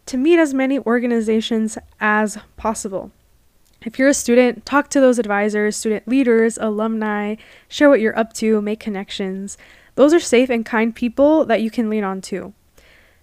to 0.07 0.17
meet 0.17 0.39
as 0.39 0.55
many 0.55 0.79
organizations 0.79 1.79
as 2.01 2.39
possible. 2.57 3.11
If 3.83 3.99
you're 3.99 4.09
a 4.09 4.15
student, 4.15 4.65
talk 4.65 4.89
to 4.91 5.01
those 5.01 5.19
advisors, 5.19 5.77
student 5.77 6.09
leaders, 6.09 6.57
alumni, 6.59 7.37
share 7.69 7.91
what 7.91 8.01
you're 8.01 8.19
up 8.19 8.33
to, 8.35 8.63
make 8.63 8.81
connections. 8.81 9.59
Those 9.95 10.15
are 10.15 10.21
safe 10.21 10.49
and 10.51 10.65
kind 10.65 10.95
people 10.95 11.45
that 11.45 11.63
you 11.63 11.71
can 11.71 11.91
lean 11.91 12.05
on 12.05 12.21
to. 12.23 12.55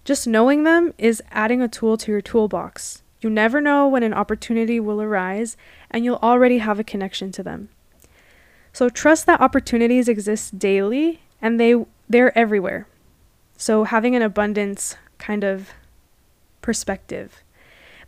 Just 0.04 0.26
knowing 0.26 0.64
them 0.64 0.94
is 0.98 1.22
adding 1.30 1.60
a 1.60 1.68
tool 1.68 1.96
to 1.96 2.10
your 2.10 2.20
toolbox. 2.20 3.02
You 3.20 3.30
never 3.30 3.60
know 3.60 3.86
when 3.86 4.02
an 4.02 4.14
opportunity 4.14 4.80
will 4.80 5.00
arise, 5.00 5.56
and 5.90 6.04
you'll 6.04 6.16
already 6.16 6.58
have 6.58 6.80
a 6.80 6.84
connection 6.84 7.30
to 7.32 7.42
them. 7.42 7.68
So 8.72 8.88
trust 8.88 9.26
that 9.26 9.40
opportunities 9.40 10.08
exist 10.08 10.58
daily 10.58 11.20
and 11.40 11.60
they 11.60 11.84
they're 12.08 12.36
everywhere. 12.36 12.86
So 13.56 13.84
having 13.84 14.16
an 14.16 14.22
abundance 14.22 14.96
kind 15.18 15.44
of 15.44 15.70
perspective. 16.62 17.42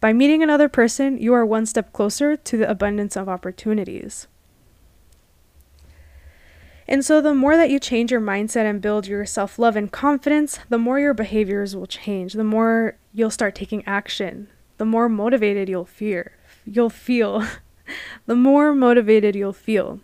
By 0.00 0.12
meeting 0.12 0.42
another 0.42 0.68
person, 0.68 1.18
you 1.18 1.34
are 1.34 1.44
one 1.44 1.66
step 1.66 1.92
closer 1.92 2.36
to 2.36 2.56
the 2.56 2.70
abundance 2.70 3.16
of 3.16 3.28
opportunities. 3.28 4.26
And 6.86 7.04
so, 7.04 7.20
the 7.20 7.34
more 7.34 7.56
that 7.56 7.70
you 7.70 7.80
change 7.80 8.10
your 8.10 8.20
mindset 8.20 8.68
and 8.68 8.80
build 8.80 9.06
your 9.06 9.24
self 9.24 9.58
love 9.58 9.76
and 9.76 9.90
confidence, 9.90 10.58
the 10.68 10.78
more 10.78 11.00
your 11.00 11.14
behaviors 11.14 11.74
will 11.74 11.86
change, 11.86 12.34
the 12.34 12.44
more 12.44 12.96
you'll 13.12 13.30
start 13.30 13.54
taking 13.54 13.82
action, 13.86 14.48
the 14.76 14.84
more 14.84 15.08
motivated 15.08 15.68
you'll 15.68 15.86
fear, 15.86 16.32
you'll 16.66 16.90
feel, 16.90 17.46
the 18.26 18.36
more 18.36 18.74
motivated 18.74 19.34
you'll 19.34 19.52
feel. 19.54 20.00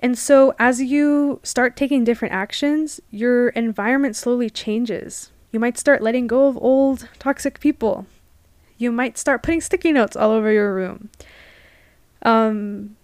And 0.00 0.18
so, 0.18 0.54
as 0.58 0.80
you 0.82 1.40
start 1.42 1.76
taking 1.76 2.02
different 2.04 2.34
actions, 2.34 3.00
your 3.10 3.50
environment 3.50 4.16
slowly 4.16 4.50
changes. 4.50 5.30
You 5.50 5.58
might 5.60 5.78
start 5.78 6.02
letting 6.02 6.26
go 6.26 6.46
of 6.46 6.56
old, 6.58 7.08
toxic 7.18 7.60
people. 7.60 8.06
You 8.78 8.92
might 8.92 9.18
start 9.18 9.42
putting 9.42 9.60
sticky 9.60 9.92
notes 9.92 10.16
all 10.16 10.30
over 10.30 10.52
your 10.52 10.74
room. 10.74 11.10
Um, 12.22 12.96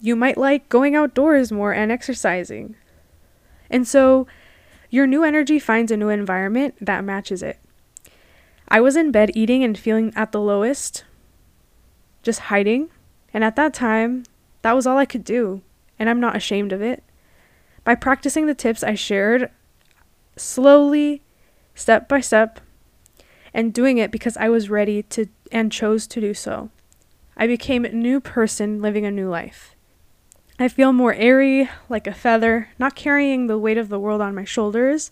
you 0.00 0.16
might 0.16 0.36
like 0.36 0.68
going 0.68 0.96
outdoors 0.96 1.52
more 1.52 1.72
and 1.72 1.92
exercising. 1.92 2.74
And 3.70 3.86
so 3.86 4.26
your 4.90 5.06
new 5.06 5.24
energy 5.24 5.58
finds 5.58 5.90
a 5.92 5.96
new 5.96 6.08
environment 6.08 6.74
that 6.80 7.04
matches 7.04 7.42
it. 7.42 7.58
I 8.68 8.80
was 8.80 8.96
in 8.96 9.12
bed 9.12 9.30
eating 9.34 9.62
and 9.62 9.78
feeling 9.78 10.12
at 10.16 10.32
the 10.32 10.40
lowest, 10.40 11.04
just 12.22 12.40
hiding. 12.40 12.90
And 13.32 13.44
at 13.44 13.56
that 13.56 13.72
time, 13.72 14.24
that 14.62 14.74
was 14.74 14.86
all 14.86 14.98
I 14.98 15.06
could 15.06 15.24
do. 15.24 15.62
And 15.98 16.10
I'm 16.10 16.20
not 16.20 16.36
ashamed 16.36 16.72
of 16.72 16.82
it. 16.82 17.02
By 17.84 17.94
practicing 17.94 18.46
the 18.46 18.54
tips 18.54 18.82
I 18.82 18.94
shared, 18.94 19.50
slowly 20.36 21.22
step 21.74 22.08
by 22.08 22.20
step, 22.20 22.60
and 23.54 23.72
doing 23.72 23.98
it 23.98 24.10
because 24.10 24.36
I 24.36 24.48
was 24.48 24.70
ready 24.70 25.02
to 25.04 25.26
and 25.50 25.70
chose 25.70 26.06
to 26.08 26.20
do 26.20 26.34
so. 26.34 26.70
I 27.36 27.46
became 27.46 27.84
a 27.84 27.92
new 27.92 28.20
person 28.20 28.82
living 28.82 29.04
a 29.04 29.10
new 29.10 29.28
life. 29.28 29.74
I 30.58 30.68
feel 30.68 30.92
more 30.92 31.14
airy, 31.14 31.68
like 31.88 32.06
a 32.06 32.14
feather, 32.14 32.68
not 32.78 32.94
carrying 32.94 33.46
the 33.46 33.58
weight 33.58 33.78
of 33.78 33.88
the 33.88 33.98
world 33.98 34.20
on 34.20 34.34
my 34.34 34.44
shoulders. 34.44 35.10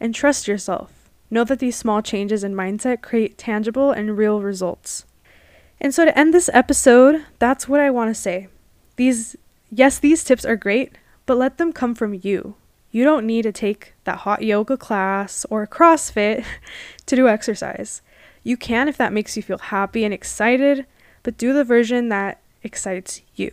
And 0.00 0.14
trust 0.14 0.48
yourself. 0.48 1.08
Know 1.30 1.44
that 1.44 1.58
these 1.58 1.76
small 1.76 2.02
changes 2.02 2.44
in 2.44 2.54
mindset 2.54 3.00
create 3.00 3.38
tangible 3.38 3.90
and 3.90 4.16
real 4.16 4.40
results. 4.40 5.04
And 5.80 5.94
so, 5.94 6.04
to 6.04 6.18
end 6.18 6.32
this 6.32 6.50
episode, 6.52 7.24
that's 7.38 7.68
what 7.68 7.80
I 7.80 7.90
want 7.90 8.14
to 8.14 8.20
say. 8.20 8.48
These, 8.96 9.36
yes, 9.70 9.98
these 9.98 10.24
tips 10.24 10.44
are 10.44 10.56
great, 10.56 10.92
but 11.26 11.36
let 11.36 11.58
them 11.58 11.72
come 11.72 11.94
from 11.94 12.18
you. 12.22 12.54
You 12.90 13.04
don't 13.04 13.26
need 13.26 13.42
to 13.42 13.52
take 13.52 13.94
that 14.04 14.18
hot 14.18 14.42
yoga 14.42 14.76
class 14.76 15.44
or 15.50 15.66
CrossFit 15.66 16.44
to 17.06 17.16
do 17.16 17.28
exercise. 17.28 18.02
You 18.42 18.56
can 18.56 18.88
if 18.88 18.96
that 18.96 19.12
makes 19.12 19.36
you 19.36 19.42
feel 19.42 19.58
happy 19.58 20.04
and 20.04 20.14
excited, 20.14 20.86
but 21.22 21.36
do 21.36 21.52
the 21.52 21.64
version 21.64 22.08
that 22.10 22.40
excites 22.62 23.22
you. 23.34 23.52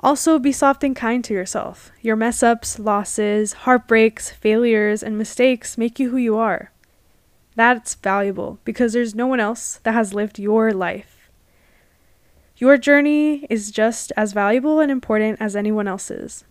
Also, 0.00 0.38
be 0.38 0.50
soft 0.50 0.82
and 0.82 0.96
kind 0.96 1.22
to 1.24 1.34
yourself. 1.34 1.92
Your 2.00 2.16
mess 2.16 2.42
ups, 2.42 2.78
losses, 2.78 3.52
heartbreaks, 3.52 4.30
failures, 4.30 5.02
and 5.02 5.18
mistakes 5.18 5.76
make 5.76 6.00
you 6.00 6.10
who 6.10 6.16
you 6.16 6.36
are. 6.38 6.72
That's 7.54 7.94
valuable 7.94 8.58
because 8.64 8.94
there's 8.94 9.14
no 9.14 9.26
one 9.26 9.40
else 9.40 9.78
that 9.82 9.92
has 9.92 10.14
lived 10.14 10.38
your 10.38 10.72
life. 10.72 11.30
Your 12.56 12.78
journey 12.78 13.46
is 13.50 13.70
just 13.70 14.12
as 14.16 14.32
valuable 14.32 14.80
and 14.80 14.90
important 14.90 15.40
as 15.40 15.54
anyone 15.54 15.86
else's. 15.86 16.44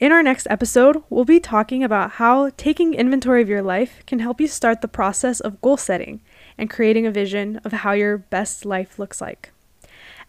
In 0.00 0.12
our 0.12 0.22
next 0.22 0.46
episode, 0.48 1.04
we'll 1.10 1.26
be 1.26 1.38
talking 1.38 1.84
about 1.84 2.12
how 2.12 2.48
taking 2.56 2.94
inventory 2.94 3.42
of 3.42 3.50
your 3.50 3.60
life 3.60 4.02
can 4.06 4.20
help 4.20 4.40
you 4.40 4.48
start 4.48 4.80
the 4.80 4.88
process 4.88 5.40
of 5.40 5.60
goal 5.60 5.76
setting 5.76 6.22
and 6.56 6.70
creating 6.70 7.06
a 7.06 7.10
vision 7.10 7.60
of 7.64 7.72
how 7.72 7.92
your 7.92 8.16
best 8.16 8.64
life 8.64 8.98
looks 8.98 9.20
like. 9.20 9.52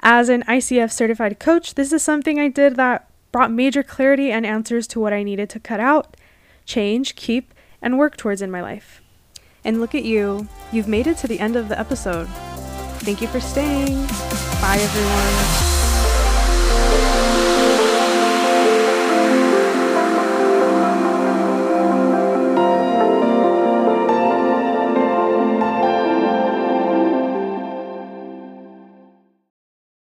As 0.02 0.28
an 0.28 0.44
ICF 0.44 0.92
certified 0.92 1.40
coach, 1.40 1.76
this 1.76 1.94
is 1.94 2.04
something 2.04 2.38
I 2.38 2.50
did 2.50 2.76
that 2.76 3.10
brought 3.32 3.50
major 3.50 3.82
clarity 3.82 4.30
and 4.30 4.46
answers 4.46 4.88
to 4.88 5.00
what 5.00 5.14
I 5.14 5.24
needed 5.24 5.50
to 5.52 5.60
cut 5.60 5.80
out, 5.80 6.18
change, 6.66 7.16
keep, 7.16 7.54
and 7.82 7.98
work 7.98 8.18
towards 8.18 8.42
in 8.42 8.52
my 8.52 8.62
life. 8.62 9.02
And 9.64 9.80
look 9.80 9.96
at 9.96 10.04
you, 10.04 10.50
you've 10.74 10.90
made 10.90 11.08
it 11.08 11.16
to 11.20 11.28
the 11.28 11.40
end 11.40 11.56
of 11.56 11.70
the 11.70 11.80
episode. 11.80 12.28
Thank 13.00 13.22
you 13.22 13.30
for 13.30 13.40
staying. 13.40 14.06
Bye, 14.60 14.80
everyone. 14.82 15.71